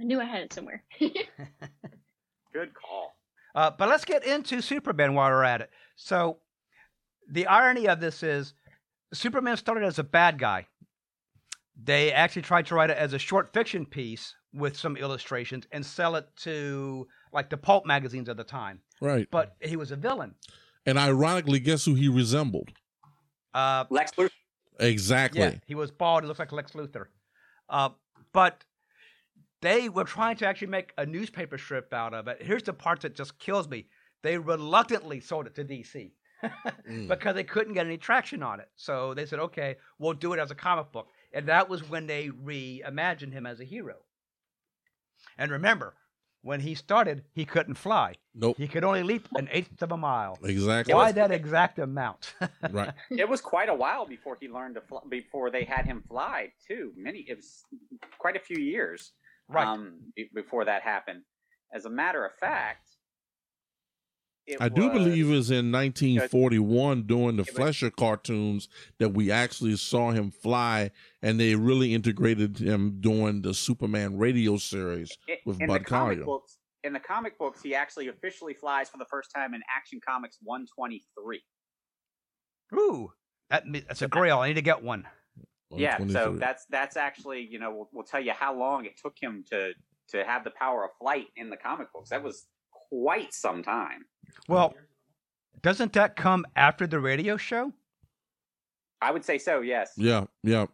[0.00, 0.82] I knew I had it somewhere.
[0.98, 3.14] Good call.
[3.54, 5.70] Uh, but let's get into Superman while we're at it.
[5.94, 6.38] So,
[7.30, 8.54] the irony of this is
[9.12, 10.66] Superman started as a bad guy.
[11.80, 15.84] They actually tried to write it as a short fiction piece with some illustrations and
[15.84, 18.80] sell it to like the pulp magazines of the time.
[19.02, 19.28] Right.
[19.30, 20.34] But he was a villain.
[20.86, 22.70] And ironically, guess who he resembled?
[23.52, 24.30] Uh, Lex Luthor.
[24.80, 25.40] Exactly.
[25.40, 26.22] yeah, he was bald.
[26.22, 27.08] He looks like Lex Luthor.
[27.68, 27.90] Uh,
[28.32, 28.64] but
[29.60, 32.42] they were trying to actually make a newspaper strip out of it.
[32.42, 33.86] Here's the part that just kills me.
[34.22, 37.08] They reluctantly sold it to DC Mm.
[37.08, 38.68] because they couldn't get any traction on it.
[38.76, 41.08] So they said, okay, we'll do it as a comic book.
[41.32, 43.96] And that was when they reimagined him as a hero.
[45.36, 45.94] And remember,
[46.48, 48.14] when he started, he couldn't fly.
[48.34, 48.56] Nope.
[48.56, 50.38] He could only leap an eighth of a mile.
[50.42, 50.94] Exactly.
[50.94, 52.34] Why that exact amount?
[52.70, 52.92] Right.
[53.10, 56.48] it was quite a while before he learned to fly, before they had him fly
[56.66, 56.92] too.
[56.96, 57.62] Many it was
[58.18, 59.12] quite a few years
[59.48, 59.66] right.
[59.66, 60.00] um,
[60.34, 61.22] before that happened.
[61.72, 62.97] As a matter of fact, it
[64.60, 69.30] I do believe it was in 1941 during the It was- Fleischer cartoons that we
[69.30, 70.90] actually saw him fly,
[71.22, 75.16] and they really integrated him during the Superman radio series.
[75.28, 76.24] i- with in Bud the comic Collyer.
[76.24, 76.58] books.
[76.84, 80.38] In the comic books, he actually officially flies for the first time in Action Comics
[80.42, 81.42] 123.
[82.74, 83.12] Ooh,
[83.50, 84.38] that, that's a grail.
[84.38, 85.06] I need to get one.
[85.70, 89.14] Yeah, so that's that's actually you know we'll, we'll tell you how long it took
[89.20, 89.74] him to
[90.10, 92.08] to have the power of flight in the comic books.
[92.08, 92.46] That was
[92.90, 94.06] quite some time.
[94.48, 94.74] Well,
[95.62, 97.72] doesn't that come after the radio show?
[99.00, 99.60] I would say so.
[99.60, 99.92] Yes.
[99.96, 100.66] yeah, yeah,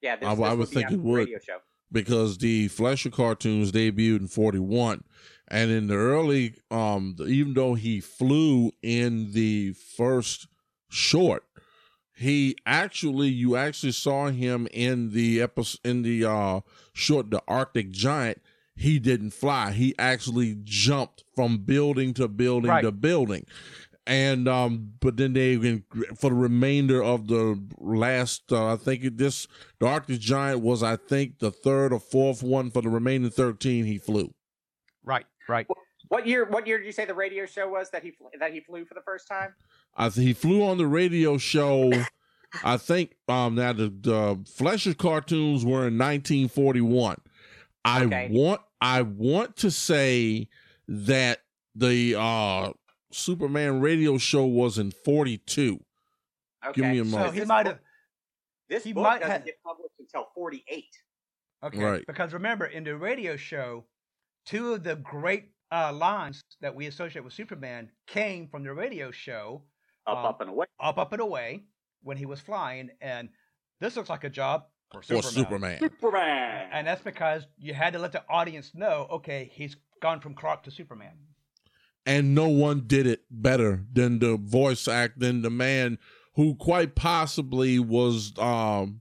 [0.00, 0.16] Yeah.
[0.16, 1.18] This, I- this I would would think it the would.
[1.18, 1.58] Radio show.
[1.90, 5.04] because the Fleischer cartoons debuted in 41.
[5.48, 10.46] And in the early, um, even though he flew in the first
[10.88, 11.44] short,
[12.16, 16.60] he actually, you actually saw him in the episode, in the uh,
[16.94, 18.40] short, The Arctic Giant.
[18.74, 19.72] He didn't fly.
[19.72, 22.82] He actually jumped from building to building Right.
[22.82, 23.46] to building.
[24.06, 25.56] And um, but then they
[26.16, 29.46] for the remainder of the last, uh, I think this
[29.78, 33.84] the Arctic Giant was, I think, the third or fourth one for the remaining thirteen.
[33.84, 34.34] He flew.
[35.04, 35.68] Right, right.
[36.08, 36.46] What year?
[36.46, 38.84] What year did you say the radio show was that he fl- that he flew
[38.84, 39.54] for the first time?
[39.96, 41.92] I th- he flew on the radio show.
[42.64, 47.18] I think um now the, the Fleischer cartoons were in 1941.
[47.84, 48.28] I Okay.
[48.30, 50.48] want I want to say
[50.88, 51.40] that
[51.74, 52.72] the uh
[53.12, 55.78] Superman radio show was in 42.
[56.64, 56.80] Okay.
[56.80, 57.34] Give me a So moment.
[57.34, 57.78] he might have.
[58.68, 60.86] This he book might doesn't have- get published until 48.
[61.64, 61.78] Okay.
[61.84, 62.06] Right.
[62.06, 63.84] Because remember, in the radio show,
[64.46, 69.10] two of the great uh, lines that we associate with Superman came from the radio
[69.10, 69.64] show,
[70.06, 70.66] Up, Um, up and away.
[70.80, 71.64] Up, Up, and Away,
[72.02, 72.90] when he was flying.
[73.00, 73.28] And
[73.80, 75.78] this looks like a job for For Superman.
[75.78, 75.78] Superman.
[75.80, 76.68] Superman.
[76.72, 80.64] And that's because you had to let the audience know, okay, he's gone from Clark
[80.64, 81.12] to Superman.
[82.06, 85.98] and no one did it better than the voice act than the man
[86.34, 89.00] who quite possibly was um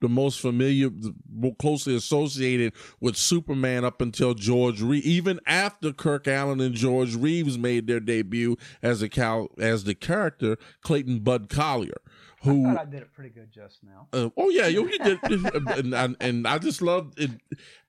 [0.00, 5.92] the most familiar the more closely associated with superman up until george reeves even after
[5.92, 11.20] kirk Alyn and george reeves made their debut as a cal as the character clayton
[11.20, 14.08] bud Collyer I who thought I did it pretty good just now.
[14.12, 17.30] uh, oh yeah, yo, he did, and, and and I just loved it.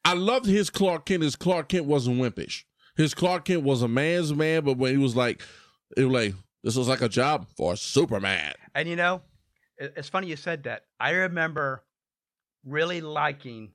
[0.03, 1.23] I loved his Clark Kent.
[1.23, 2.63] His Clark Kent wasn't wimpish.
[2.97, 5.41] His Clark Kent was a man's man, but when he was like,
[5.95, 6.33] it was like
[6.63, 8.53] this was like a job for Superman.
[8.75, 9.21] And you know,
[9.77, 10.85] it- it's funny you said that.
[10.99, 11.83] I remember
[12.65, 13.71] really liking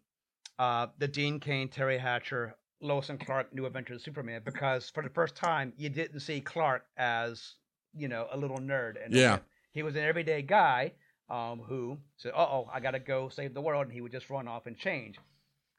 [0.58, 5.02] uh, the Dean Cain, Teri Hatcher, Lois and Clark, New Adventures of Superman because for
[5.02, 7.54] the first time you didn't see Clark as
[7.94, 9.02] you know a little nerd.
[9.04, 9.38] And Yeah.
[9.76, 10.92] He was an everyday guy
[11.30, 14.12] um, who said, "Uh oh, I got to go save the world," and he would
[14.12, 15.18] just run off and change.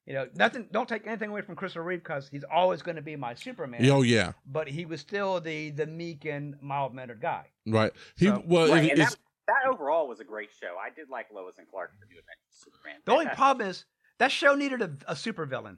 [0.05, 0.67] You know, nothing.
[0.71, 3.85] Don't take anything away from Christopher Reeve because he's always going to be my Superman.
[3.89, 7.47] Oh yeah, But he was still the the meek and mild mannered guy.
[7.65, 7.91] right.
[8.15, 9.15] He So- well, Right, it- that,
[9.47, 10.75] that overall was a great show.
[10.81, 13.01] I did like Lois and Clark for New Adventures of Superman.
[13.05, 13.85] The only problem is
[14.19, 15.77] that show needed a, a supervillain.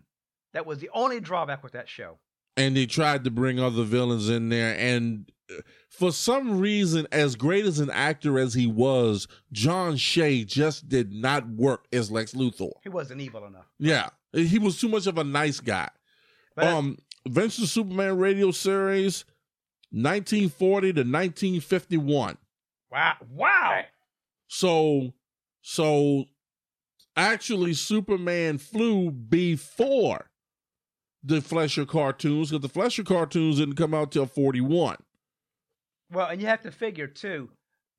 [0.53, 2.17] That was the only drawback with that show.
[2.59, 4.75] And they tried to bring other villains in there.
[4.77, 10.45] And uh, for some reason as great as an actor as he was john shea
[10.45, 12.71] just did not work as lex luthor.
[12.83, 13.65] He wasn't evil enough.
[13.79, 14.09] yeah.
[14.31, 15.89] He was too much of a nice guy.
[16.55, 19.25] But um adventures of superman radio series
[19.91, 22.37] 1940 to 1951
[22.91, 23.81] wow, wow.
[24.47, 25.13] So
[25.61, 26.25] so
[27.15, 30.28] actually superman flew before
[31.23, 34.97] the Fleischer cartoons because the Fleischer cartoons didn't come out till 41
[36.11, 37.49] Well, and you have to figure too,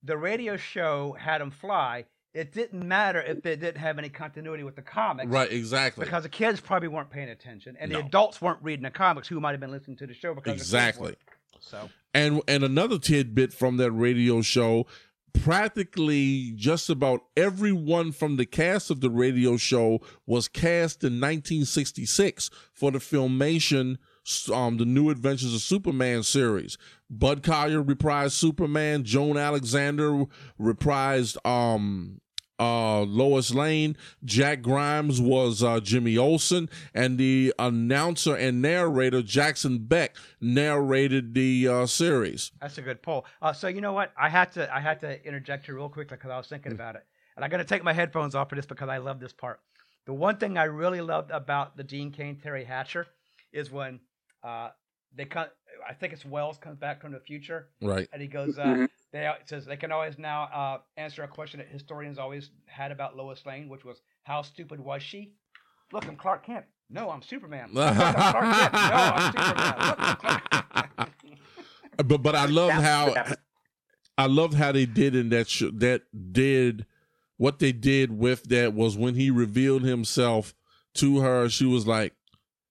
[0.03, 2.07] the radio show had them fly.
[2.33, 6.05] It didn't matter if they didn't have any continuity with the comics, Right, exactly.
[6.05, 8.01] Because the kids probably weren't paying attention, and No.
[8.01, 10.53] the adults weren't reading the comics who might have been listening to the show because
[10.55, 11.03] the Exactly.
[11.09, 11.19] weren't.
[11.63, 14.87] So And and another tidbit from that radio show,
[15.33, 22.51] practically just about everyone from the cast of the radio show was cast in 1966
[22.73, 23.97] for the filmation
[24.53, 26.77] um the New Adventures of Superman series.
[27.09, 30.25] Bud Collyer reprised Superman, Joan Alexander
[30.61, 32.21] reprised um
[32.61, 39.79] uh Lois Lane, Jack Grimes was uh Jimmy Olsen, and the announcer and narrator Jackson
[39.79, 42.53] Beck narrated the uh series.
[42.61, 43.25] That's a good poll.
[43.41, 44.13] Uh, so you know what?
[44.17, 46.97] I had to I had to interject here real quickly because I was thinking about
[46.97, 47.05] it,
[47.37, 49.61] and I'm gonna take my headphones off for this because I love this part.
[50.07, 53.07] The one thing I really loved about the Dean Cain Teri Hatcher
[53.53, 54.01] is when
[54.43, 54.69] uh,
[55.17, 55.47] they come.
[55.89, 58.09] I think it's Wells comes back from the future, Right.
[58.13, 58.59] and he goes.
[58.59, 58.89] Uh, Mhm.
[59.13, 62.93] They it says they can always now uh, answer a question that historians always had
[62.93, 65.33] about Lois Lane, which was how stupid was she?
[65.93, 66.67] Look, I'm Clark Kent.
[66.89, 67.71] No, I'm Superman.
[67.73, 68.73] Look, I'm Clark Kent.
[68.73, 69.75] No, I'm Superman.
[69.79, 71.11] Look, I'm Clark
[72.07, 73.15] but but I love how
[74.17, 76.03] I loved how they did in that sh- that
[76.33, 76.87] did
[77.37, 80.55] what they did with that was when he revealed himself
[80.95, 81.49] to her.
[81.49, 82.15] She was like,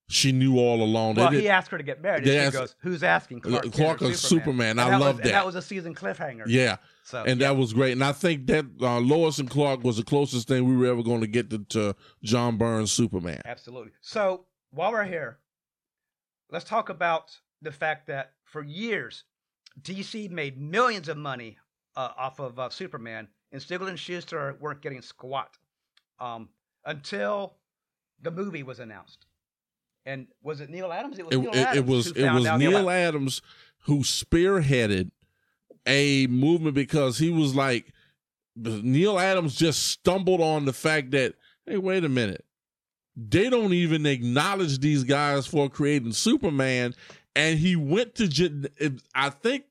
[0.09, 1.15] she knew all along.
[1.15, 2.25] Well, he asked her to get married.
[2.25, 4.79] They And asked- she goes, "Who's asking Clark, Clark or or Superman.
[4.79, 5.31] I that love was, that.
[5.31, 6.43] That was a season cliffhanger.
[6.47, 7.91] yeah, So and that was great.
[7.93, 11.03] And I think that uh, Lois and Clark was the closest thing we were ever
[11.03, 13.41] going to get to, to John Byrne's Superman.
[13.45, 13.91] absolutely.
[14.01, 15.37] So while we're here,
[16.51, 19.23] let's talk about the fact that for years,
[19.81, 21.57] DC made millions of money
[21.95, 25.57] uh, off of uh, Superman, and Siegel and Shuster weren't getting squat
[26.19, 26.49] um,
[26.85, 27.55] until
[28.21, 29.25] the movie was announced.
[30.05, 31.19] And was it Neal Adams?
[31.19, 33.41] It was It, Neal it, Adams it was who it was Neal Adams
[33.83, 35.11] who spearheaded
[35.85, 37.93] a movement because he was like
[38.55, 41.35] Neal Adams just stumbled on the fact that
[41.65, 42.45] hey wait a minute.
[43.15, 46.95] They don't even acknowledge these guys for creating Superman.
[47.35, 49.65] And he went to I think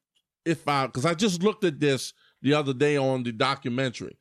[0.44, 2.12] if I because I just looked at this
[2.42, 4.16] the other day on the documentary.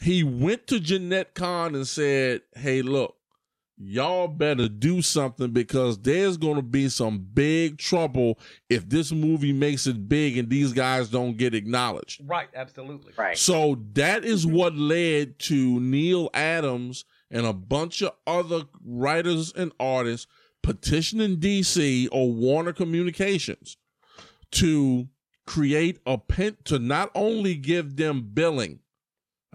[0.00, 3.16] He went to Jenette Kahn and said hey look
[3.78, 9.52] y'all better do something because there's going to be some big trouble if this movie
[9.52, 12.20] makes it big and these guys don't get acknowledged.
[12.24, 13.12] Right, absolutely.
[13.16, 13.36] Right.
[13.36, 19.72] So that is what led to Neal Adams and a bunch of other writers and
[19.80, 20.26] artists
[20.62, 23.76] petitioning DC or Warner Communications
[24.52, 25.08] to
[25.46, 28.80] create a pen to not only give them billing,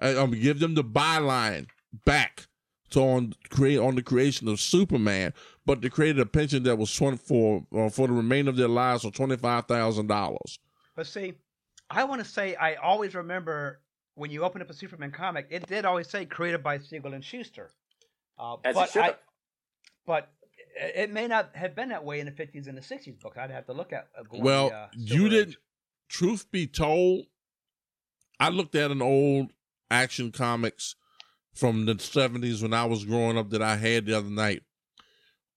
[0.01, 1.67] uh, um, give them the byline
[2.05, 2.47] back
[2.91, 5.33] to on create on the creation of Superman,
[5.65, 8.67] but they created a pension that was twenty for uh, for the remainder of their
[8.67, 10.59] lives for twenty five thousand dollars.
[10.95, 11.33] But see,
[11.89, 13.81] I want to say I always remember
[14.15, 17.23] when you open up a Superman comic, it did always say created by Siegel and
[17.23, 17.71] Shuster.
[18.39, 19.15] Uh, As but should I,
[20.05, 20.31] but
[20.79, 23.37] it it may not have been that way in the 50s and the 60s books.
[23.37, 24.07] I'd have to look at.
[24.17, 25.57] Uh, Well, the, uh, you didn't.
[26.09, 27.25] Truth be told,
[28.39, 29.51] I looked at an old
[29.91, 30.95] action comics
[31.57, 34.63] from the seventies when I was growing up that I had the other night.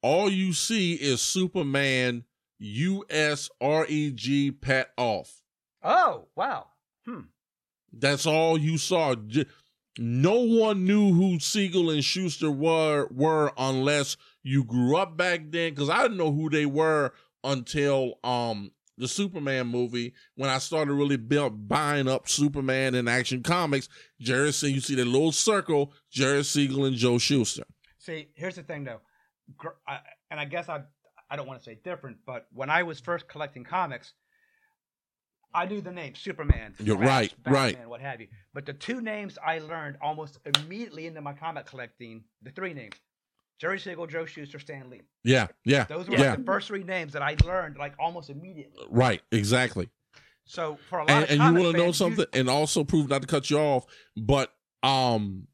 [0.02, 2.24] All you see is Superman
[2.58, 5.42] U S R E G pat off.
[5.82, 6.68] Oh wow.
[7.04, 7.20] Hmm.
[7.92, 9.14] That's all you saw.
[9.98, 15.74] No one knew who Siegel and Shuster were were unless you grew up back then.
[15.74, 17.12] Because I didn't know who they were
[17.44, 18.70] until um
[19.00, 23.88] the Superman movie when I started really build, buying up Superman and Action Comics.
[24.20, 27.64] Jerry, so you see that little circle, Jerry Siegel and Joe Shuster.
[27.98, 29.00] See, here's the thing though,
[30.30, 30.82] and I guess I
[31.30, 34.12] I don't want to say different, but when I was first collecting comics,
[35.54, 37.72] I knew the name Superman, You're Flash, right, right.
[37.72, 38.28] Batman, what have you.
[38.54, 42.94] But the two names I learned almost immediately into my comic collecting, the three names,
[43.60, 45.02] Jerry Siegel, Joe Shuster, Stan Lee.
[45.22, 46.30] Yeah, yeah, Those were yeah.
[46.30, 48.86] like the first three names that I learned like almost immediately.
[48.90, 49.88] right, exactly.
[50.46, 52.48] So for a lot and, of and you want to know fans, you- something and
[52.48, 53.84] also prove not to cut you off
[54.16, 54.50] but
[54.82, 55.46] um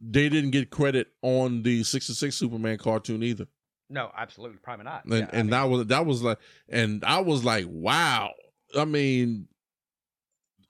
[0.00, 3.46] they didn't get credit on the 66 superman cartoon either
[3.88, 5.04] no, absolutely, probably not.
[5.04, 8.32] and, Yeah, I mean, that was that was like and i was like wow
[8.76, 9.46] i mean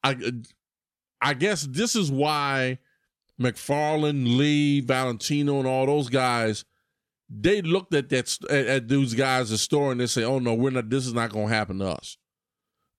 [0.02, 0.16] i
[1.20, 2.78] i guess this is why
[3.40, 6.64] mcfarlane lee valentino and all those guys
[7.28, 10.54] they looked at that at, at those guys at store and they say oh no
[10.54, 12.16] we're not this is not going to happen to us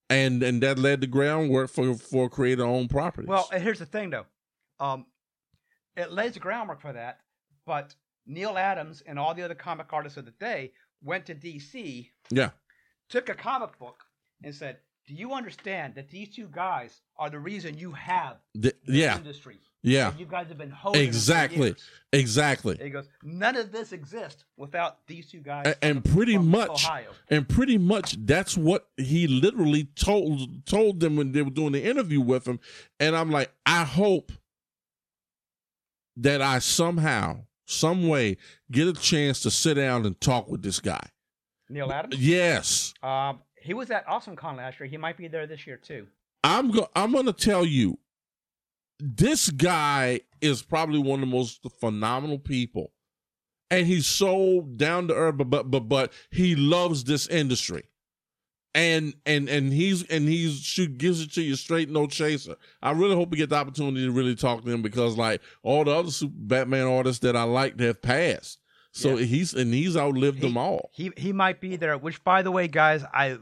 [0.10, 3.80] and and that led the groundwork for for creating our own properties Well, and here's
[3.80, 4.26] the thing, though.
[4.80, 5.06] Um,
[5.98, 7.20] it lays the groundwork for that,
[7.66, 7.94] but
[8.26, 10.72] Neal Adams and all the other comic artists of the day
[11.04, 12.52] went to DC, yeah
[13.10, 14.04] took a comic book,
[14.44, 14.78] and said,
[15.08, 19.60] "Do you understand that these two guys are the reason you have The- yeah industry?
[19.84, 21.68] Yeah And you guys have been holding Exactly.
[21.68, 26.36] years." exactly He goes, "None of this exists without these two guys." A- and pretty
[26.36, 27.12] from much Ohio.
[27.30, 31.84] and pretty much that's what he literally told told them when they were doing the
[31.84, 32.60] interview with him
[33.00, 34.32] and i'm like i hope
[36.16, 38.38] that i somehow some way
[38.72, 41.06] get a chance to sit down and talk with this guy
[41.70, 42.16] Neal Adams.
[42.18, 44.88] yes Um, he was at Awesome Con last year.
[44.88, 46.08] He might be there this year too.
[46.44, 47.98] i'm go- i'm going to tell you
[49.00, 52.92] this guy is probably one of the most phenomenal people
[53.70, 57.84] and he's so down to earth but but but, but he loves this industry
[58.76, 62.92] and and and he's and he's shoot gives it to you straight no chaser i
[62.92, 65.92] really hope we get the opportunity to really talk to him because like all the
[65.92, 68.60] other super batman artists that i liked have passed
[68.92, 69.26] so Yeah.
[69.26, 71.98] he's and he's outlived them all He he might be there.
[72.00, 73.38] Which, by the way, guys, I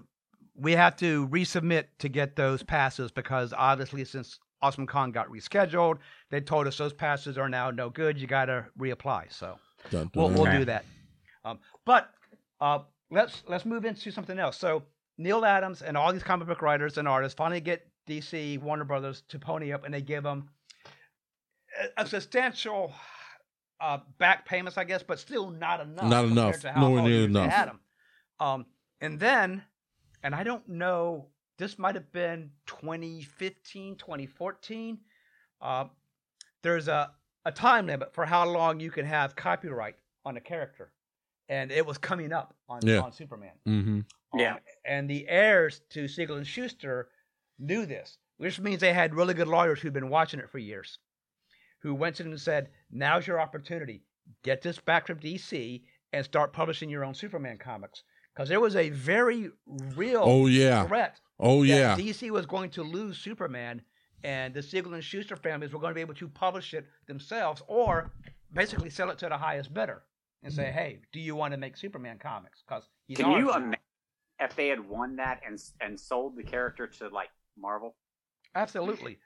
[0.53, 5.99] we have to resubmit to get those passes because obviously, since Awesome Con got rescheduled,
[6.31, 8.17] they told us those passes are now no good.
[8.19, 9.31] You got to reapply.
[9.31, 9.59] So
[9.91, 10.59] Dun, we'll we'll dun.
[10.59, 10.85] do that.
[11.43, 12.09] Um, but
[12.59, 12.79] uh,
[13.11, 14.57] let's let's move into something else.
[14.57, 14.81] So
[15.19, 19.21] Neal Adams and all these comic book writers and artists finally get DC Warner Brothers
[19.29, 20.49] to pony up, and they give them
[21.97, 22.91] a, a substantial
[23.79, 26.09] uh, back payments, I guess, but still not enough.
[26.09, 26.63] Not enough.
[26.75, 27.51] Nowhere near enough.
[27.51, 27.79] had 'em.
[28.39, 28.65] Um,
[28.99, 29.61] and then,
[30.23, 31.27] and I don't know,
[31.57, 34.97] this might have been 2015, 2014.
[35.61, 35.85] Uh,
[36.61, 37.11] there's a,
[37.45, 39.95] a time limit for how long you can have copyright
[40.25, 40.91] on a character.
[41.47, 43.01] And it was coming up on, Yeah.
[43.01, 43.53] on Superman.
[43.67, 44.05] Mhm.
[44.33, 44.53] Yeah.
[44.55, 47.09] Um, and the heirs to Siegel and Shuster
[47.59, 50.97] knew this, which means they had really good lawyers who'd been watching it for years,
[51.79, 54.03] who went to them and said, "Now's your opportunity.
[54.41, 58.03] Get this back from DC and start publishing your own Superman comics."
[58.35, 59.49] Because there was a very
[59.95, 63.81] real oh yeah threat oh that yeah DC was going to lose Superman,
[64.23, 67.61] and the Siegel and Shuster families were going to be able to publish it themselves,
[67.67, 68.11] or
[68.53, 70.03] basically sell it to the highest bidder
[70.43, 73.77] and say, "Hey, do you want to make Superman comics?" Because Can you imagine
[74.39, 77.95] if they had won that and and sold the character to like Marvel?
[78.53, 79.17] Absolutely.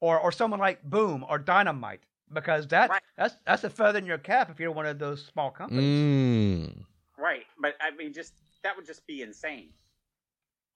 [0.00, 3.02] Or or someone like Boom or Dynamite, because that Right.
[3.16, 5.84] that's that's a feather in your cap if you're one of those small companies.
[5.84, 6.84] Mm.
[7.20, 9.70] Right, but I mean, just that would just be insane.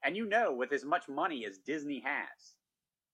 [0.02, 2.54] And you know, with as much money as Disney has,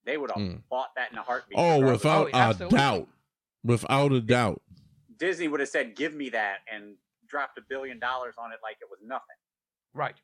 [0.05, 0.63] they would have Mm.
[0.69, 1.57] bought that in a heartbeat.
[1.59, 2.03] oh regardless.
[2.03, 2.79] without Oh, a absolutely.
[2.79, 3.09] doubt
[3.63, 4.63] without a doubt
[5.17, 8.79] Disney would have said, "Give me that," and dropped a billion dollars on it like
[8.81, 9.37] it was nothing.
[9.95, 10.17] Right.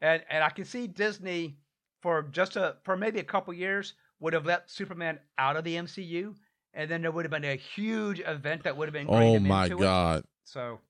[0.00, 1.58] And and I can see Disney
[2.00, 5.76] for just a for maybe a couple years would have let Superman out of the
[5.76, 6.34] MCU,
[6.74, 9.64] and then there would have been a huge event that would have been oh my
[9.64, 9.80] into it.
[9.80, 10.80] god So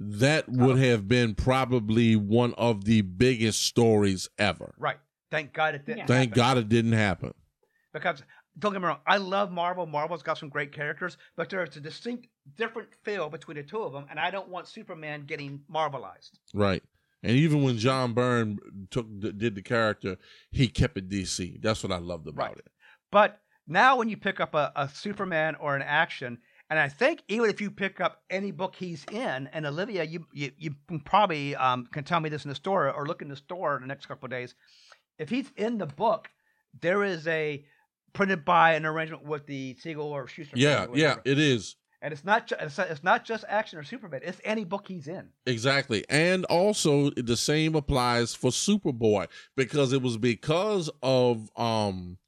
[0.00, 0.80] that would Oh.
[0.80, 4.74] have been probably one of the biggest stories ever.
[4.78, 4.98] right.
[5.30, 5.98] Thank God it didn't.
[5.98, 6.06] Yeah.
[6.06, 6.36] Thank happen.
[6.36, 7.34] God it didn't happen.
[7.92, 8.22] because
[8.58, 9.84] don't get me wrong, I love Marvel.
[9.86, 13.92] Marvel's got some great characters, but there's a distinct different feel between the two of
[13.92, 16.30] them, and I don't want Superman getting Marvelized.
[16.52, 16.82] Right.
[17.24, 18.58] And even when John Byrne
[18.90, 20.18] took did the character,
[20.52, 21.60] he kept it DC.
[21.62, 22.58] That's what I loved about Right.
[22.58, 22.68] it.
[23.10, 26.38] But now when you pick up a, a Superman or an action,
[26.70, 30.26] and I think even if you pick up any book he's in, and Olivia, you
[30.32, 33.36] you, you probably um, can tell me this in the store or look in the
[33.36, 34.54] store in the next couple of days.
[35.18, 36.28] If he's in the book,
[36.80, 37.64] there is a
[38.12, 40.56] printed by an arrangement with the Siegel or Shuster.
[40.56, 41.76] Yeah, family, yeah, it is.
[42.00, 44.20] And it's not ju- it's, it's not just action or Superman.
[44.22, 45.30] It's any book he's in.
[45.46, 46.04] Exactly.
[46.10, 52.18] And also the same applies for Superboy because it was because of um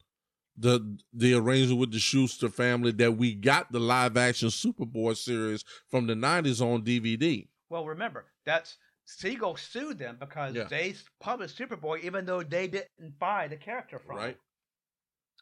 [0.56, 5.64] the the arrangement with the Shuster family that we got the live action Superboy series
[5.88, 7.46] from the 90s on DVD.
[7.68, 10.64] Well, remember that's Siegel sued them because Yeah.
[10.64, 14.28] they published Superboy even though they didn't buy the character from Right.
[14.30, 14.38] him.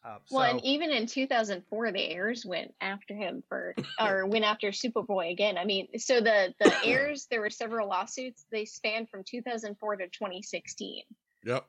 [0.04, 4.68] Uh, Well, and even in 2004, the heirs went after him for, or went after
[4.68, 5.56] Superboy again.
[5.56, 8.44] I mean, so the the heirs, there were several lawsuits.
[8.50, 11.04] They spanned from 2004 to 2016.
[11.44, 11.66] Yep.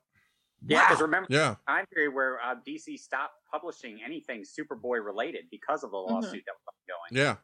[0.68, 1.56] Yeah, because remember Yeah.
[1.68, 6.44] the time period where uh, DC stopped publishing anything Superboy related because of the lawsuit
[6.46, 6.76] that was
[7.12, 7.24] ongoing.
[7.26, 7.36] Yeah.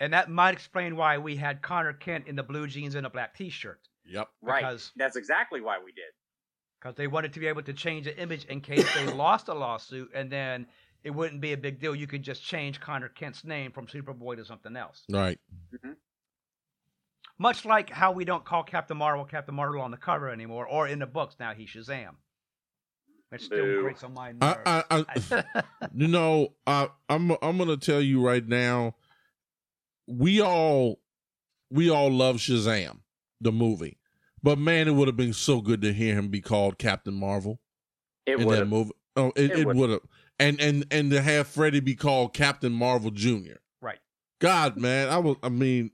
[0.00, 3.10] and that might explain why we had Conner Kent in the blue jeans and a
[3.10, 4.28] black T-shirt Yep.
[4.42, 4.80] Right.
[4.96, 6.10] That's exactly why we did.
[6.80, 9.54] because they wanted to be able to change the image in case they lost a
[9.54, 10.66] lawsuit, and then
[11.04, 11.94] it wouldn't be a big deal.
[11.94, 15.04] You could just change Conner Kent's name from Superboy to something else.
[15.08, 15.38] Right.
[17.38, 20.86] Much like how we don't call Captain Marvel Captain Marvel on the cover anymore, or
[20.88, 22.16] in the books now he's Shazam.
[23.32, 23.82] Which still Boo.
[23.82, 24.58] grates on my nerves.
[24.66, 25.62] I, I, I,
[25.94, 28.94] you know, I, I'm I'm gonna tell you right now,
[30.06, 31.00] we all
[31.70, 32.98] we all love Shazam,
[33.40, 33.98] the movie,
[34.42, 37.60] but man, it would have been so good to hear him be called Captain Marvel
[38.26, 38.68] It in would that have.
[38.68, 38.92] movie.
[39.16, 40.00] Oh, it, It it would- would have,
[40.38, 43.60] and and and to have Freddie be called Captain Marvel Junior.
[43.80, 43.98] Right.
[44.40, 45.36] God, man, I was.
[45.42, 45.90] I mean,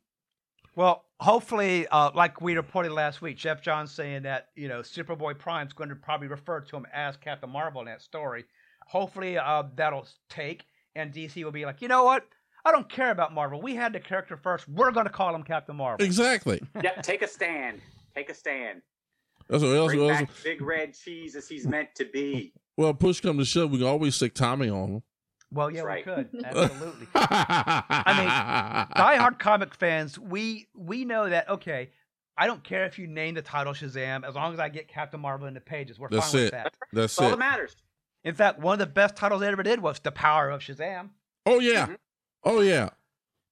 [0.75, 5.39] Well, hopefully, uh, like we reported last week, Jeff John saying that you know Superboy
[5.39, 8.45] Prime's going to probably refer to him as Captain Marvel in that story.
[8.87, 10.65] Hopefully, uh, that'll take,
[10.97, 12.25] and DC will be like, you know what?
[12.65, 13.61] I don't care about Marvel.
[13.61, 14.69] We had the character first.
[14.69, 16.05] We're going to call him Captain Marvel.
[16.05, 16.61] exactly.
[16.83, 17.81] Yep, take a stand.
[18.15, 18.83] Take a stand.
[19.49, 19.93] That's what else.
[19.93, 22.53] Bring else- back Big Red Cheese as he's meant to be.
[22.77, 25.03] Well, push come to shove, we can always stick Tommy on him.
[25.51, 27.07] Well, yeah, That's we could absolutely.
[27.15, 31.91] I mean, diehard comic fans, we we know that okay.
[32.37, 35.19] I don't care if you name the title Shazam, as long as I get Captain
[35.19, 36.45] Marvel in the pages, we're That's fine it.
[36.45, 36.63] with that.
[36.65, 36.93] That's it.
[36.93, 37.75] That's all that matters.
[38.23, 41.11] In fact, one of the best titles they ever did was The Power of Shazam.
[41.47, 41.87] Oh yeah.
[41.87, 41.97] Mhm.
[42.45, 42.91] Oh yeah.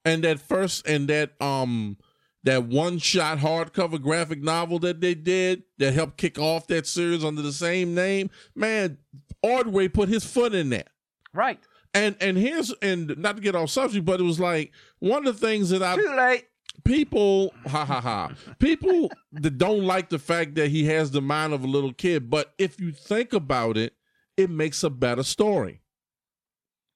[0.04, 1.96] And that first and that um
[2.44, 7.24] that one shot hardcover graphic novel that they did that helped kick off that series
[7.24, 8.98] under the same name, man,
[9.42, 10.88] Ordway put his foot in that.
[11.34, 11.58] Right.
[11.96, 15.38] And and here's and not to get off subject, but it was like one of
[15.40, 16.44] the things that I Too late.
[16.84, 21.52] people ha ha ha people that don't like the fact that he has the mind
[21.52, 23.94] of a little kid, but if you think about it,
[24.36, 25.80] it makes a better story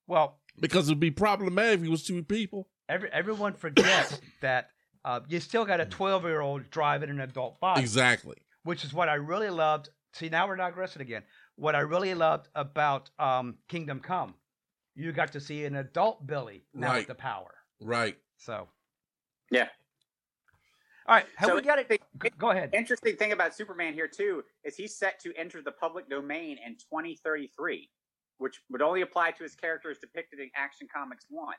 [0.06, 2.68] Well, because it'd be problematic if he was two people.
[2.88, 4.68] every, everyone forgets that
[5.04, 8.36] uh, you still got a 12 year old driving an adult body, Exactly.
[8.64, 9.88] which is what I really loved.
[10.12, 11.22] See, now we're digressing again.
[11.56, 14.34] What I really loved about um, Kingdom Come,
[14.94, 16.98] you got to see an adult Billy now Right.
[16.98, 17.54] with the power.
[17.80, 18.18] Right.
[18.36, 18.68] So,
[19.50, 19.68] Yeah.
[21.06, 22.00] all right, have So we got it?
[22.38, 22.74] Go ahead.
[22.74, 26.76] Interesting thing about Superman here too is he's set to enter the public domain in
[26.76, 27.90] 2033,
[28.38, 31.56] which would only apply to his characters depicted in Action Comics one.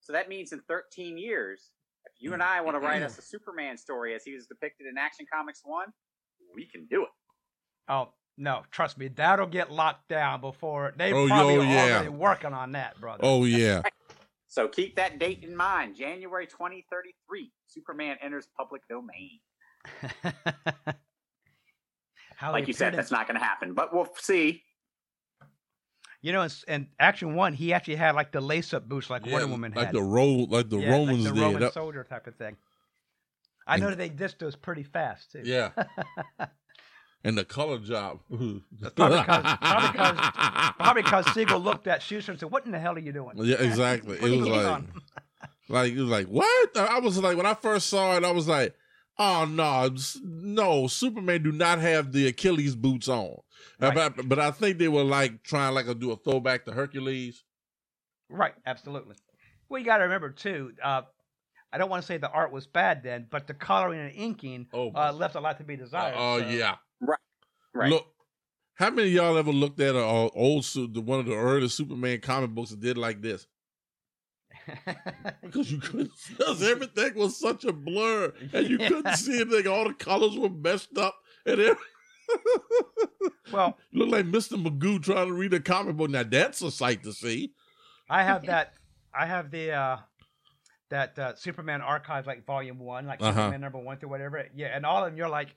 [0.00, 1.72] So that means in 13 years,
[2.06, 4.86] if you and I want to write us a Superman story as he was depicted
[4.86, 5.92] in Action Comics one,
[6.54, 7.10] we can do it.
[7.88, 11.92] Oh no, trust me, that'll get locked down before they Oh, probably yo, are yeah.
[11.94, 13.20] already working on that, brother.
[13.22, 13.82] Oh yeah.
[14.52, 15.94] So keep that date in mind.
[15.94, 19.38] January 2033, Superman enters public domain.
[22.36, 24.64] How Like you said, in- that's not going to happen, but we'll see.
[26.22, 29.34] You know, in, in Action One, he actually had like the lace-up boots like Yeah,
[29.34, 29.94] Wonder Woman like had.
[29.94, 31.46] the ro like the Yeah, Romans like the did.
[31.46, 32.56] Roman That- soldier type of thing.
[33.68, 35.42] I know that they did those pretty fast too.
[35.44, 35.70] yeah.
[37.24, 38.20] and the color job.
[38.30, 38.62] Probably
[39.24, 42.94] 'cause- probably 'cause- Probably because Siegel looked at Shuster and said, "What in the hell
[42.94, 44.16] are you doing?" yeah, exactly.
[44.16, 44.92] It was like, on?
[45.68, 46.76] like it was like what?
[46.76, 48.74] I was like when I first saw it, I was like,
[49.18, 53.36] oh no, no, Superman do not have the Achilles boots on.
[53.80, 53.94] Uh, Right.
[54.16, 57.44] But, but I think they were like trying like to do a throwback to Hercules.
[58.30, 59.16] Right, absolutely.
[59.68, 60.72] Well, you got to remember too.
[60.82, 61.02] Uh,
[61.72, 64.66] I don't want to say the art was bad then, but the coloring and inking
[64.72, 66.14] Oh, uh, left a lot to be desired.
[66.16, 66.76] oh so- yeah.
[67.74, 67.90] Right.
[67.90, 68.06] Look,
[68.74, 71.68] how many of y'all ever looked at a, a old the one of the early
[71.68, 73.46] Superman comic books that did like this?
[75.42, 79.66] Because you couldn't, because everything was such a blur, and you couldn't see anything.
[79.66, 81.14] All the colors were messed up,
[81.46, 81.58] and
[83.52, 86.10] well, look like Mister Magoo trying to read a comic book.
[86.10, 87.52] Now that's a sight to see.
[88.08, 88.74] I have that.
[89.14, 89.96] I have the uh,
[90.90, 93.32] that uh, Superman archive, like Volume One, like Uh-huh.
[93.32, 94.46] Superman number one through whatever.
[94.54, 95.54] Yeah, and all of them, you're like,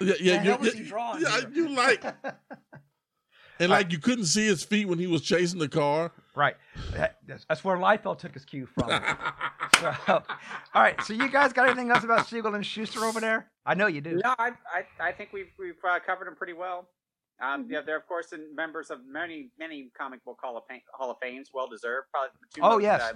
[0.00, 1.22] Yeah, yeah, the you, hell was yeah, he drawing?
[1.22, 2.04] yeah, here?" you like,
[3.60, 6.10] and like you couldn't see his feet when he was chasing the car.
[6.34, 6.56] Right.
[7.26, 8.88] That's that's where Liefeld took his cue from.
[9.80, 11.00] so, all right.
[11.02, 13.50] So you guys got anything else about Siegel and Shuster over there?
[13.66, 14.20] I know you do.
[14.24, 16.88] No, I, I, I think we've we've uh, covered them pretty well.
[17.40, 20.80] Um, yeah, they're of course in- members of many many comic book hall of fame,
[20.94, 22.06] hall of fames, well deserved.
[22.12, 23.00] Probably the two Oh, most, yes.
[23.02, 23.12] uh,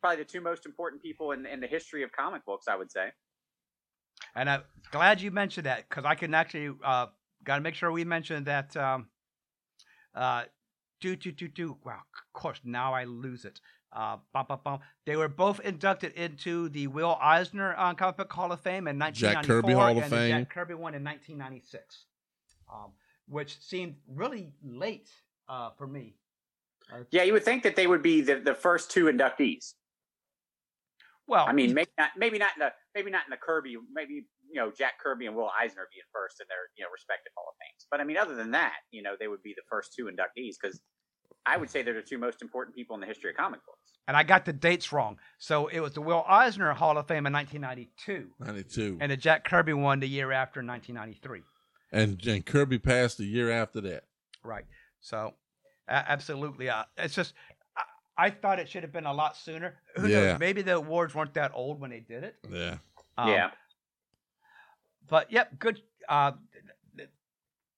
[0.00, 2.90] probably the two most important people in in the history of comic books, I would
[2.90, 3.08] say.
[4.36, 4.62] And I'm
[4.92, 7.06] glad you mentioned that because I can actually uh,
[7.42, 8.76] got to make sure we mention that.
[8.76, 9.08] Um,
[10.14, 10.44] uh,
[11.00, 11.76] do do do do.
[11.84, 13.60] Wow, of course now I lose it.
[13.92, 14.78] Uh, bum, bum, bum.
[15.06, 18.98] They were both inducted into the Will Eisner uh, Comic Book Hall of Fame in
[18.98, 22.04] Jack 1994 Kirby Hall of and the Jack Kirby one in 1996,
[22.72, 22.92] um,
[23.28, 25.08] which seemed really late
[25.48, 26.14] uh, for me.
[26.92, 29.74] Uh, Yeah, you would think that they would be the, the first two inductees.
[31.28, 34.26] Well, I mean, maybe not maybe not in the maybe not in the Kirby, maybe
[34.50, 37.46] you know Jack Kirby and Will Eisner being first in their you know respective Hall
[37.48, 37.86] of Fames.
[37.90, 40.54] But I mean, other than that, you know, they would be the first two inductees
[40.60, 40.80] because
[41.46, 43.92] I would say they're the two most important people in the history of comic books.
[44.08, 45.18] and I got the dates wrong.
[45.38, 48.30] So it was the Will Eisner Hall of Fame in 1992.
[48.40, 48.98] 92.
[49.00, 51.42] and the Jack Kirby one the year after in 1993.
[51.92, 54.04] And, and Kirby passed the year after that.
[54.42, 54.64] Right.
[55.00, 55.34] So,
[55.88, 56.68] absolutely.
[56.68, 57.32] Uh, it's just,
[58.18, 59.76] I, I thought it should have been a lot sooner.
[59.96, 60.32] Who Yeah.
[60.32, 60.40] knows?
[60.40, 62.36] Maybe the awards weren't that old when they did it.
[62.50, 62.78] Yeah.
[63.18, 63.50] Um, yeah,
[65.08, 65.80] But yep, good.
[66.08, 66.64] Uh, th-
[66.96, 67.08] th-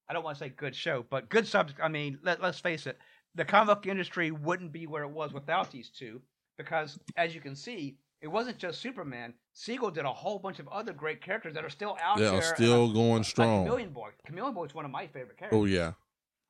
[0.09, 1.79] I don't want to say good show, but good subject.
[1.81, 2.97] I mean, let, let's face it,
[3.35, 6.21] the comic book industry wouldn't be where it was without these two,
[6.57, 9.33] because as you can see, it wasn't just Superman.
[9.53, 12.41] Siegel did a whole bunch of other great characters that are still out They there.
[12.41, 13.65] still Like going strong.
[13.65, 14.09] Chameleon Boy.
[14.25, 15.57] Chameleon Boy is one of my favorite characters.
[15.57, 15.93] Oh yeah.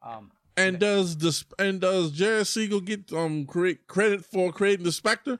[0.02, 5.40] Um, And does this and does Jared Siegel get um credit for creating the Spectre?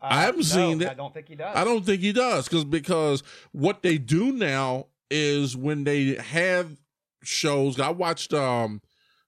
[0.00, 0.88] I haven't no, seen it.
[0.88, 1.56] I don't think he does.
[1.56, 6.76] I don't think he does because because what they do now is when they have
[7.22, 7.80] shows.
[7.80, 8.80] I watched um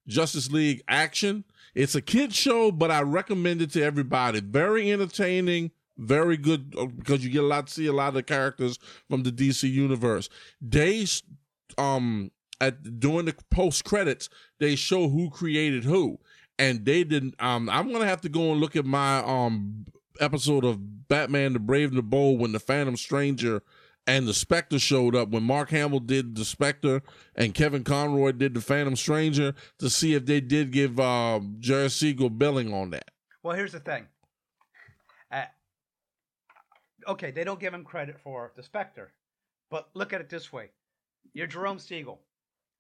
[0.07, 1.45] Justice League Action.
[1.75, 4.41] It's a kid show, but I recommend it to everybody.
[4.41, 8.15] Very entertaining, very good uh, because you get a lot to see a lot of
[8.15, 10.29] the characters from the DC universe.
[10.61, 11.07] They
[11.77, 12.31] um
[12.61, 14.29] at during the post credits
[14.59, 16.19] they show who created who,
[16.59, 17.35] and they didn't.
[17.39, 19.87] Um, I'm gonna have to go and look at my um
[20.21, 23.63] episode of Batman: The Brave and the Bold when the Phantom Stranger
[24.09, 27.03] and the Spectre showed up when Mark Hamill did the Spectre
[27.37, 31.91] and Kevin Conroy did the Phantom Stranger to see if they did give uh, Jerry
[31.91, 33.11] Siegel billing on that.
[33.43, 34.07] Well, here's the thing.
[35.31, 35.45] Uh,
[37.07, 39.13] okay, they don't give him credit for the Spectre,
[39.71, 40.71] but look at it this way:
[41.35, 42.19] you're Jerome Siegel.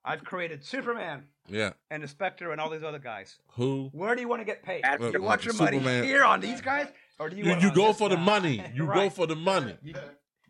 [0.09, 1.72] I've created Superman Yeah.
[1.90, 3.36] and the Spectre and all these other guys.
[3.52, 3.90] Who?
[3.92, 4.84] Where do you want to get paid?
[4.84, 6.88] At- Do you want your money here on these guys,
[7.18, 7.44] or do you?
[7.44, 8.64] You, want you go this for the money.
[8.74, 9.76] You go for the money.
[9.82, 9.94] You,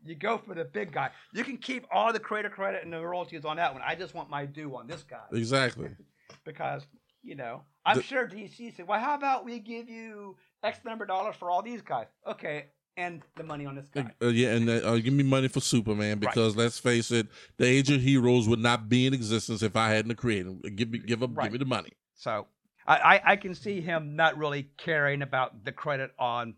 [0.04, 1.10] you go for the big guy.
[1.34, 3.82] You can keep all the creator credit and the royalties on that one.
[3.84, 5.90] I just want my due on this guy Exactly.
[6.44, 6.86] because
[7.22, 11.04] you know I'm The- sure DC said, "Well, how about we give you X number
[11.04, 12.66] of dollars for all these guys?" Okay,
[12.98, 14.10] and the money on this guy.
[14.20, 17.90] Uh, yeah, and uh, give me money for Superman because let's face it, the Age
[17.90, 20.60] of Heroes would not be in existence if I hadn't created him.
[20.76, 21.44] Give me, give up, Right.
[21.44, 21.92] give me the money.
[22.16, 22.46] So
[22.86, 26.54] I, I, I can see him not really caring about the credit on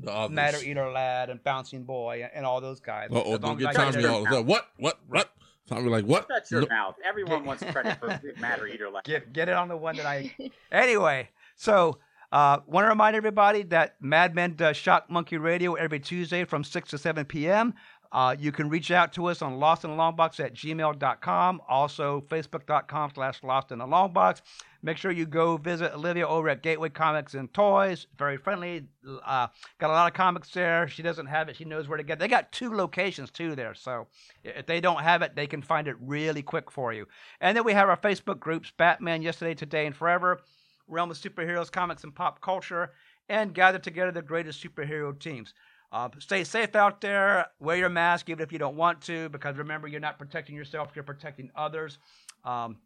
[0.00, 0.28] The.
[0.28, 3.08] Matter Eater Lad and Bouncing Boy and, and all those guys.
[3.12, 4.46] Uh oh, don't as get I Tommy all the time.
[4.46, 4.68] What?
[4.78, 4.98] What?
[5.08, 5.32] What?
[5.68, 6.26] Tommy like what?
[6.28, 6.94] shut your No- mouth.
[7.06, 8.08] Everyone wants credit for
[8.40, 8.90] Matter Eater.
[8.90, 9.04] Lad.
[9.04, 10.34] Get get it on the one that I.
[10.72, 11.98] anyway, so
[12.32, 16.64] uh, want to remind everybody that Mad Men does Shock Monkey Radio every Tuesday from
[16.64, 17.74] six to seven p.m.
[18.10, 21.60] Uh, you can reach out to us on Lost in the Long Box at gmail.com.
[21.68, 24.40] Also, facebook.com slash Lost in the Long Box.
[24.82, 28.06] Make sure you go visit Olivia over at Gateway Comics and Toys.
[28.16, 28.86] Very friendly.
[29.06, 29.48] Uh,
[29.78, 30.88] got a lot of comics there.
[30.88, 31.56] She doesn't have it.
[31.56, 32.14] She knows where to get.
[32.14, 32.20] it.
[32.20, 33.74] They got two locations too there.
[33.74, 34.06] So
[34.44, 37.06] if they don't have it, they can find it really quick for you.
[37.40, 40.40] And then we have our Facebook groups: Batman, Yesterday, Today, and Forever,
[40.88, 42.92] Realm of Superheroes, Comics, and Pop Culture,
[43.28, 45.54] and gather together the greatest superhero teams.
[45.90, 47.46] Uh, stay safe out there.
[47.60, 50.90] Wear your mask even if you don't want to, because remember, you're not protecting yourself;
[50.94, 51.98] you're protecting others.
[52.44, 52.76] Um,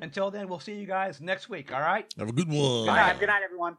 [0.00, 1.72] until then, we'll see you guys next week.
[1.72, 2.06] All right.
[2.18, 2.86] Have a good one.
[2.86, 2.98] Bye.
[2.98, 3.76] Have a good night, everyone.